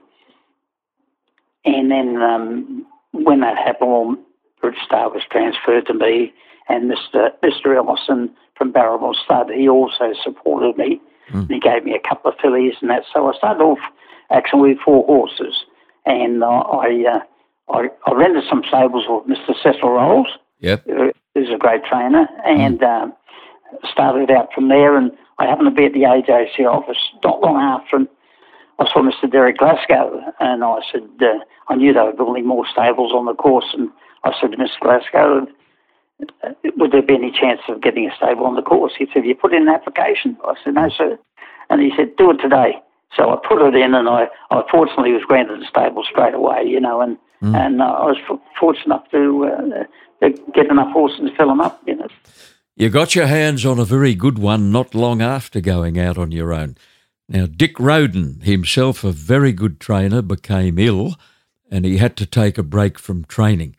and 1.76 1.92
then 1.92 2.22
um, 2.22 2.86
when 3.12 3.42
that 3.42 3.58
happened, 3.58 4.18
Bird 4.62 4.76
Star 4.86 5.10
was 5.10 5.24
transferred 5.30 5.86
to 5.88 5.94
me, 5.94 6.34
and 6.70 6.92
Mr. 6.92 7.30
Mr. 7.44 7.76
Ellison 7.76 8.32
from 8.58 8.74
Baramul 8.74 9.16
Stud, 9.16 9.50
he 9.52 9.70
also 9.70 10.14
supported 10.24 10.78
me. 10.78 11.00
Mm. 11.32 11.50
He 11.50 11.60
gave 11.60 11.84
me 11.84 11.94
a 11.94 12.08
couple 12.08 12.32
of 12.32 12.38
fillies 12.42 12.76
and 12.82 12.90
that. 12.90 13.04
So 13.14 13.32
I 13.32 13.38
started 13.38 13.62
off 13.62 13.80
actually 14.32 14.74
with 14.74 14.80
four 14.84 15.06
horses, 15.06 15.66
and 16.06 16.44
uh, 16.44 16.48
I, 16.48 17.04
uh, 17.06 17.74
I, 17.74 17.90
I 18.06 18.14
rented 18.14 18.46
some 18.50 18.64
stables 18.68 19.06
with 19.08 19.38
Mr. 19.38 19.54
Cecil 19.62 19.90
Rolls. 19.90 20.28
Yep, 20.60 20.86
who's 21.36 21.50
a 21.54 21.58
great 21.58 21.84
trainer, 21.84 22.28
and 22.46 22.80
mm. 22.80 23.14
started 23.92 24.32
out 24.32 24.50
from 24.54 24.70
there. 24.70 24.98
And 24.98 25.12
I 25.38 25.46
happened 25.46 25.68
to 25.68 25.76
be 25.76 25.86
at 25.86 25.94
the 25.94 26.02
AJC 26.02 26.66
office 26.66 26.98
not 27.24 27.42
long 27.42 27.58
after. 27.58 27.98
And 27.98 28.08
I 28.80 28.86
saw 28.92 29.02
Mr. 29.02 29.30
Derek 29.32 29.58
Glasgow, 29.58 30.22
and 30.40 30.64
I 30.64 30.80
said 30.92 31.04
uh, 31.22 31.40
I 31.70 31.76
knew 31.76 31.94
they 31.94 32.00
were 32.00 32.14
building 32.14 32.46
more 32.46 32.66
stables 32.72 33.12
on 33.12 33.26
the 33.26 33.34
course, 33.34 33.74
and 33.74 33.90
I 34.24 34.34
said 34.40 34.52
to 34.52 34.58
Mr. 34.58 34.80
Glasgow, 34.82 35.48
would 36.78 36.92
there 36.92 37.02
be 37.02 37.16
any 37.16 37.32
chance 37.32 37.62
of 37.70 37.82
getting 37.82 38.10
a 38.10 38.16
stable 38.16 38.46
on 38.46 38.56
the 38.56 38.62
course? 38.62 38.94
He 38.98 39.06
said, 39.06 39.18
Have 39.18 39.26
you 39.26 39.36
put 39.36 39.54
in 39.54 39.64
an 39.64 39.70
application? 39.70 40.38
I 40.44 40.54
said, 40.64 40.74
No, 40.74 40.90
sir. 40.90 41.18
And 41.70 41.82
he 41.82 41.92
said, 41.96 42.16
Do 42.18 42.32
it 42.32 42.38
today. 42.38 42.82
So 43.16 43.30
I 43.30 43.38
put 43.48 43.62
it 43.62 43.76
in, 43.76 43.94
and 43.94 44.10
I, 44.10 44.28
I 44.52 44.64
fortunately 44.70 45.14
was 45.14 45.24
granted 45.24 45.62
a 45.62 45.68
stable 45.68 46.04
straight 46.10 46.34
away, 46.34 46.64
you 46.66 46.80
know, 46.80 47.02
and 47.02 47.18
mm. 47.42 47.56
and 47.56 47.82
uh, 47.82 47.86
I 47.86 48.06
was 48.06 48.18
fortunate 48.60 48.86
enough 48.86 49.10
to, 49.12 49.46
uh, 49.46 50.26
to 50.26 50.42
get 50.54 50.68
enough 50.68 50.92
horses 50.92 51.30
to 51.30 51.36
fill 51.36 51.48
them 51.48 51.62
up, 51.62 51.82
you 51.86 51.96
know. 51.96 52.08
You 52.76 52.90
got 52.90 53.16
your 53.16 53.28
hands 53.28 53.66
on 53.66 53.80
a 53.80 53.86
very 53.86 54.14
good 54.14 54.38
one 54.38 54.72
not 54.72 54.94
long 54.94 55.22
after 55.22 55.62
going 55.62 55.98
out 55.98 56.18
on 56.18 56.32
your 56.32 56.54
own. 56.54 56.78
Now, 57.30 57.46
Dick 57.46 57.80
Roden, 57.80 58.42
himself 58.42 59.04
a 59.04 59.12
very 59.12 59.52
good 59.52 59.80
trainer, 59.80 60.22
became 60.22 60.80
ill 60.80 61.16
and 61.70 61.86
he 61.86 61.98
had 61.98 62.16
to 62.18 62.26
take 62.26 62.58
a 62.58 62.64
break 62.64 62.98
from 62.98 63.26
training. 63.26 63.76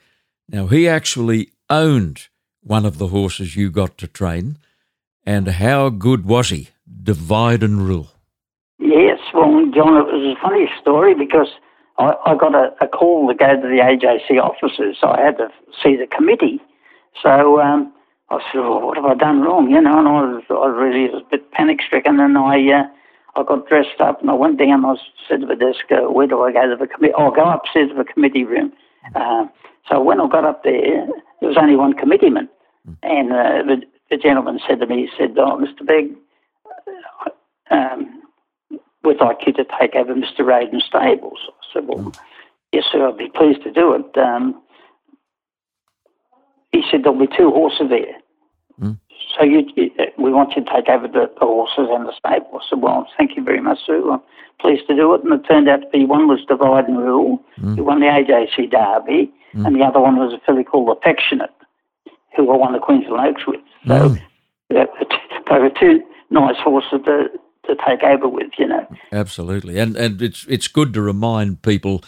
Now, 0.48 0.66
he 0.66 0.88
actually 0.88 1.52
owned 1.70 2.28
one 2.62 2.84
of 2.84 2.98
the 2.98 3.08
horses 3.08 3.56
you 3.56 3.70
got 3.70 3.96
to 3.98 4.06
train. 4.06 4.58
And 5.24 5.48
how 5.48 5.88
good 5.90 6.24
was 6.26 6.50
he? 6.50 6.68
Divide 7.02 7.62
and 7.62 7.86
rule. 7.86 8.08
Yes, 8.78 9.18
well, 9.34 9.50
John, 9.74 9.96
it 9.96 10.06
was 10.06 10.36
a 10.36 10.40
funny 10.40 10.70
story 10.80 11.14
because 11.14 11.48
I, 11.98 12.14
I 12.24 12.34
got 12.34 12.54
a, 12.54 12.72
a, 12.80 12.88
call 12.88 13.28
to 13.28 13.34
go 13.34 13.46
to 13.46 13.60
the 13.60 13.80
AJC 13.82 14.40
offices, 14.40 14.96
so 15.00 15.08
I 15.08 15.20
had 15.20 15.36
to 15.38 15.48
see 15.82 15.96
the 15.96 16.06
committee. 16.06 16.60
So 17.22 17.60
um, 17.60 17.92
I 18.30 18.38
said, 18.52 18.60
well, 18.60 18.80
what 18.80 18.96
have 18.96 19.04
I 19.04 19.14
done 19.14 19.40
wrong? 19.42 19.70
You 19.70 19.80
know, 19.80 19.98
and 19.98 20.08
I 20.08 20.12
was, 20.12 20.44
I 20.48 20.66
really 20.66 21.06
a 21.12 21.20
bit 21.30 21.50
panic 21.52 21.80
stricken, 21.84 22.20
and 22.20 22.38
I 22.38 22.56
uh, 22.72 22.84
I 23.36 23.42
got 23.42 23.68
dressed 23.68 24.00
up 24.00 24.20
and 24.20 24.30
I 24.30 24.34
went 24.34 24.58
down. 24.58 24.84
I 24.84 24.96
said 25.28 25.40
to 25.40 25.46
the 25.46 25.54
desk, 25.54 25.84
uh, 25.90 26.10
where 26.10 26.26
do 26.26 26.42
I 26.42 26.52
go 26.52 26.68
to 26.68 26.76
the 26.76 26.86
committee? 26.86 27.14
Oh, 27.16 27.26
I'll 27.26 27.30
go 27.30 27.48
upstairs 27.48 27.90
to 27.90 27.96
the 27.96 28.04
committee 28.04 28.44
room. 28.44 28.72
Uh, 29.14 29.46
so 29.88 30.02
when 30.02 30.20
I 30.20 30.28
got 30.28 30.44
up 30.44 30.64
there, 30.64 31.06
there 31.40 31.48
was 31.48 31.56
only 31.58 31.76
one 31.76 31.94
committeeman. 31.94 32.48
And 33.02 33.32
uh, 33.32 33.62
the, 33.66 33.82
the, 34.10 34.16
gentleman 34.16 34.60
said 34.66 34.80
to 34.80 34.86
me, 34.86 35.06
he 35.06 35.08
said, 35.18 35.36
oh, 35.38 35.58
Mr. 35.58 35.86
Begg, 35.86 36.14
um, 37.70 38.22
would 39.04 39.20
like 39.20 39.38
you 39.46 39.52
to 39.54 39.64
take 39.78 39.94
over 39.94 40.14
Mr. 40.14 40.40
Roden's 40.40 40.84
stables. 40.84 41.38
I 41.48 41.66
said, 41.72 41.86
well, 41.86 42.12
yes, 42.72 42.84
sir, 42.90 43.06
I'd 43.06 43.18
be 43.18 43.28
pleased 43.28 43.62
to 43.64 43.72
do 43.72 43.92
it. 43.94 44.18
Um, 44.18 44.62
he 46.72 46.82
said, 46.90 47.02
there'll 47.02 47.18
be 47.18 47.26
two 47.26 47.50
horses 47.50 47.88
there. 47.90 48.17
So 49.38 49.44
you, 49.44 49.64
you, 49.76 49.90
we 50.18 50.32
want 50.32 50.56
you 50.56 50.64
to 50.64 50.70
take 50.70 50.88
over 50.88 51.06
the, 51.06 51.30
the 51.38 51.46
horses 51.46 51.88
and 51.90 52.06
the 52.06 52.12
stable. 52.12 52.60
I 52.60 52.66
said, 52.68 52.82
well, 52.82 53.06
thank 53.16 53.36
you 53.36 53.44
very 53.44 53.60
much, 53.60 53.78
Sue. 53.86 54.10
I'm 54.10 54.20
pleased 54.60 54.88
to 54.88 54.96
do 54.96 55.14
it. 55.14 55.22
And 55.22 55.32
it 55.32 55.46
turned 55.46 55.68
out 55.68 55.82
to 55.82 55.88
be 55.90 56.04
one 56.04 56.26
was 56.26 56.40
Divide 56.48 56.88
and 56.88 56.98
Rule, 56.98 57.40
mm. 57.60 57.76
who 57.76 57.84
won 57.84 58.00
the 58.00 58.06
AJC 58.06 58.70
Derby, 58.70 59.32
mm. 59.54 59.66
and 59.66 59.76
the 59.76 59.84
other 59.84 60.00
one 60.00 60.16
was 60.16 60.32
a 60.32 60.40
filly 60.44 60.64
called 60.64 60.96
Affectionate, 60.96 61.54
who 62.36 62.50
I 62.50 62.56
won 62.56 62.72
the 62.72 62.80
Queensland 62.80 63.28
Oaks 63.28 63.46
with. 63.46 63.60
So 63.86 64.08
mm. 64.10 64.20
they 64.70 65.58
were 65.58 65.70
two 65.70 66.02
nice 66.30 66.56
horses 66.56 67.00
to, 67.04 67.28
to 67.66 67.76
take 67.86 68.02
over 68.02 68.28
with, 68.28 68.50
you 68.58 68.66
know. 68.66 68.86
Absolutely. 69.12 69.78
And, 69.78 69.96
and 69.96 70.20
it's, 70.20 70.46
it's 70.48 70.68
good 70.68 70.92
to 70.94 71.00
remind 71.00 71.62
people. 71.62 72.02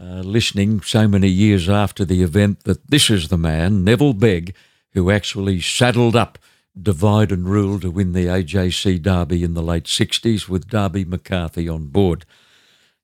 Uh, 0.00 0.20
listening 0.20 0.80
so 0.80 1.08
many 1.08 1.26
years 1.26 1.68
after 1.68 2.04
the 2.04 2.22
event 2.22 2.62
that 2.62 2.88
this 2.88 3.10
is 3.10 3.30
the 3.30 3.36
man, 3.36 3.82
Neville 3.82 4.12
Begg, 4.12 4.54
who 4.92 5.10
actually 5.10 5.60
saddled 5.60 6.14
up 6.14 6.38
Divide 6.82 7.32
and 7.32 7.48
Rule 7.48 7.80
to 7.80 7.90
win 7.90 8.12
the 8.12 8.26
AJC 8.26 9.02
Derby 9.02 9.42
in 9.42 9.54
the 9.54 9.62
late 9.62 9.84
60s 9.84 10.48
with 10.48 10.68
Darby 10.68 11.04
McCarthy 11.04 11.68
on 11.68 11.86
board. 11.86 12.24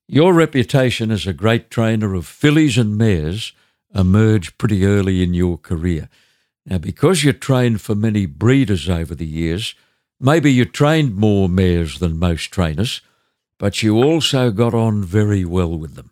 Your 0.07 0.33
reputation 0.33 1.11
as 1.11 1.25
a 1.25 1.33
great 1.33 1.71
trainer 1.71 2.13
of 2.13 2.27
fillies 2.27 2.77
and 2.77 2.97
mares 2.97 3.53
emerged 3.93 4.57
pretty 4.57 4.85
early 4.85 5.23
in 5.23 5.33
your 5.33 5.57
career. 5.57 6.09
Now, 6.65 6.77
because 6.77 7.23
you 7.23 7.33
trained 7.33 7.81
for 7.81 7.95
many 7.95 8.25
breeders 8.25 8.89
over 8.89 9.15
the 9.15 9.25
years, 9.25 9.75
maybe 10.19 10.51
you 10.51 10.65
trained 10.65 11.15
more 11.15 11.49
mares 11.49 11.99
than 11.99 12.19
most 12.19 12.51
trainers, 12.51 13.01
but 13.57 13.83
you 13.83 14.01
also 14.01 14.51
got 14.51 14.73
on 14.73 15.03
very 15.03 15.45
well 15.45 15.77
with 15.77 15.95
them. 15.95 16.11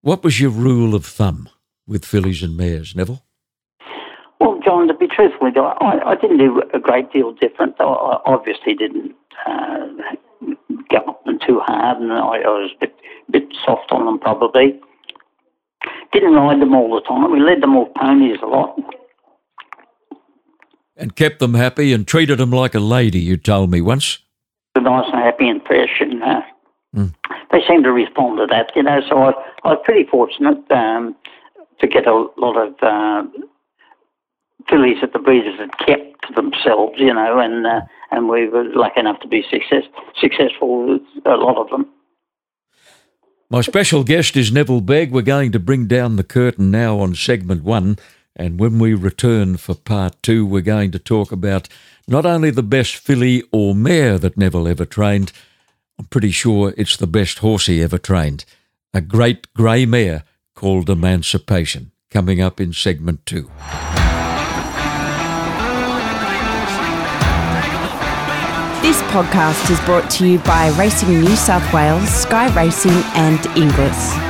What 0.00 0.22
was 0.22 0.40
your 0.40 0.50
rule 0.50 0.94
of 0.94 1.04
thumb 1.04 1.48
with 1.86 2.04
fillies 2.04 2.42
and 2.42 2.56
mares, 2.56 2.94
Neville? 2.94 3.24
Well, 5.40 5.50
John, 5.50 5.74
to 5.78 5.80
be 5.80 5.86
I, 5.86 6.10
I 6.10 6.14
didn't 6.14 6.38
do 6.38 6.62
a 6.72 6.78
great 6.78 7.12
deal 7.12 7.32
different. 7.32 7.76
I, 7.80 7.84
I 7.84 8.20
obviously 8.26 8.74
didn't 8.74 9.14
uh, 9.46 9.86
gallop 10.88 11.24
them 11.24 11.38
too 11.46 11.60
hard, 11.64 11.98
and 11.98 12.12
I, 12.12 12.16
I 12.16 12.48
was 12.48 12.70
a 12.76 12.80
bit, 12.80 12.94
bit 13.30 13.44
soft 13.64 13.90
on 13.90 14.06
them 14.06 14.18
probably. 14.18 14.78
Didn't 16.12 16.34
ride 16.34 16.60
them 16.60 16.74
all 16.74 16.94
the 16.94 17.00
time. 17.02 17.30
We 17.30 17.40
led 17.40 17.62
them 17.62 17.76
off 17.76 17.94
ponies 17.94 18.38
a 18.42 18.46
lot. 18.46 18.78
And 20.96 21.14
kept 21.14 21.38
them 21.38 21.54
happy 21.54 21.92
and 21.92 22.06
treated 22.06 22.38
them 22.38 22.50
like 22.50 22.74
a 22.74 22.80
lady, 22.80 23.20
you 23.20 23.36
told 23.36 23.70
me 23.70 23.80
once. 23.80 24.18
Nice 24.76 25.06
and 25.12 25.22
happy 25.22 25.48
and 25.48 25.62
fresh, 25.64 26.00
and 26.00 26.22
uh, 26.22 26.40
mm. 26.94 27.14
they 27.50 27.58
seemed 27.66 27.84
to 27.84 27.92
respond 27.92 28.38
to 28.38 28.46
that, 28.46 28.70
you 28.76 28.82
know. 28.82 29.00
So 29.08 29.18
I, 29.18 29.30
I 29.64 29.72
was 29.72 29.82
pretty 29.84 30.08
fortunate 30.08 30.70
um, 30.70 31.16
to 31.80 31.86
get 31.86 32.06
a 32.06 32.28
lot 32.36 32.56
of 32.56 32.74
uh, 32.80 33.28
fillies 34.68 34.98
that 35.00 35.12
the 35.12 35.18
breeders 35.18 35.58
had 35.58 35.76
kept 35.78 36.26
to 36.26 36.34
themselves, 36.34 36.94
you 36.98 37.12
know, 37.12 37.38
and 37.38 37.66
uh, 37.66 37.80
and 38.10 38.28
we 38.28 38.48
were 38.48 38.64
lucky 38.64 39.00
enough 39.00 39.20
to 39.20 39.28
be 39.28 39.44
success, 39.50 39.84
successful 40.20 40.88
with 40.88 41.02
a 41.26 41.36
lot 41.36 41.56
of 41.56 41.70
them. 41.70 41.86
My 43.50 43.62
special 43.62 44.04
guest 44.04 44.36
is 44.36 44.52
Neville 44.52 44.82
Begg. 44.82 45.10
We're 45.10 45.22
going 45.22 45.52
to 45.52 45.58
bring 45.58 45.86
down 45.86 46.16
the 46.16 46.24
curtain 46.24 46.70
now 46.70 46.98
on 47.00 47.14
segment 47.14 47.64
one. 47.64 47.98
And 48.36 48.60
when 48.60 48.78
we 48.78 48.94
return 48.94 49.56
for 49.56 49.74
part 49.74 50.22
two, 50.22 50.46
we're 50.46 50.60
going 50.60 50.90
to 50.92 50.98
talk 50.98 51.32
about 51.32 51.68
not 52.06 52.24
only 52.24 52.50
the 52.50 52.62
best 52.62 52.96
filly 52.96 53.42
or 53.50 53.74
mare 53.74 54.18
that 54.18 54.36
Neville 54.36 54.68
ever 54.68 54.84
trained, 54.84 55.32
I'm 55.98 56.06
pretty 56.06 56.30
sure 56.30 56.72
it's 56.76 56.96
the 56.96 57.06
best 57.06 57.38
horse 57.38 57.66
he 57.66 57.82
ever 57.82 57.98
trained. 57.98 58.44
A 58.94 59.00
great 59.00 59.52
grey 59.54 59.86
mare 59.86 60.24
called 60.54 60.88
Emancipation, 60.88 61.90
coming 62.10 62.40
up 62.40 62.60
in 62.60 62.72
segment 62.72 63.26
two. 63.26 63.50
This 68.80 69.02
podcast 69.10 69.70
is 69.72 69.80
brought 69.80 70.08
to 70.12 70.26
you 70.26 70.38
by 70.38 70.68
Racing 70.78 71.08
New 71.08 71.34
South 71.34 71.72
Wales, 71.74 72.08
Sky 72.08 72.46
Racing, 72.54 72.92
and 73.14 73.44
Inglis. 73.56 74.27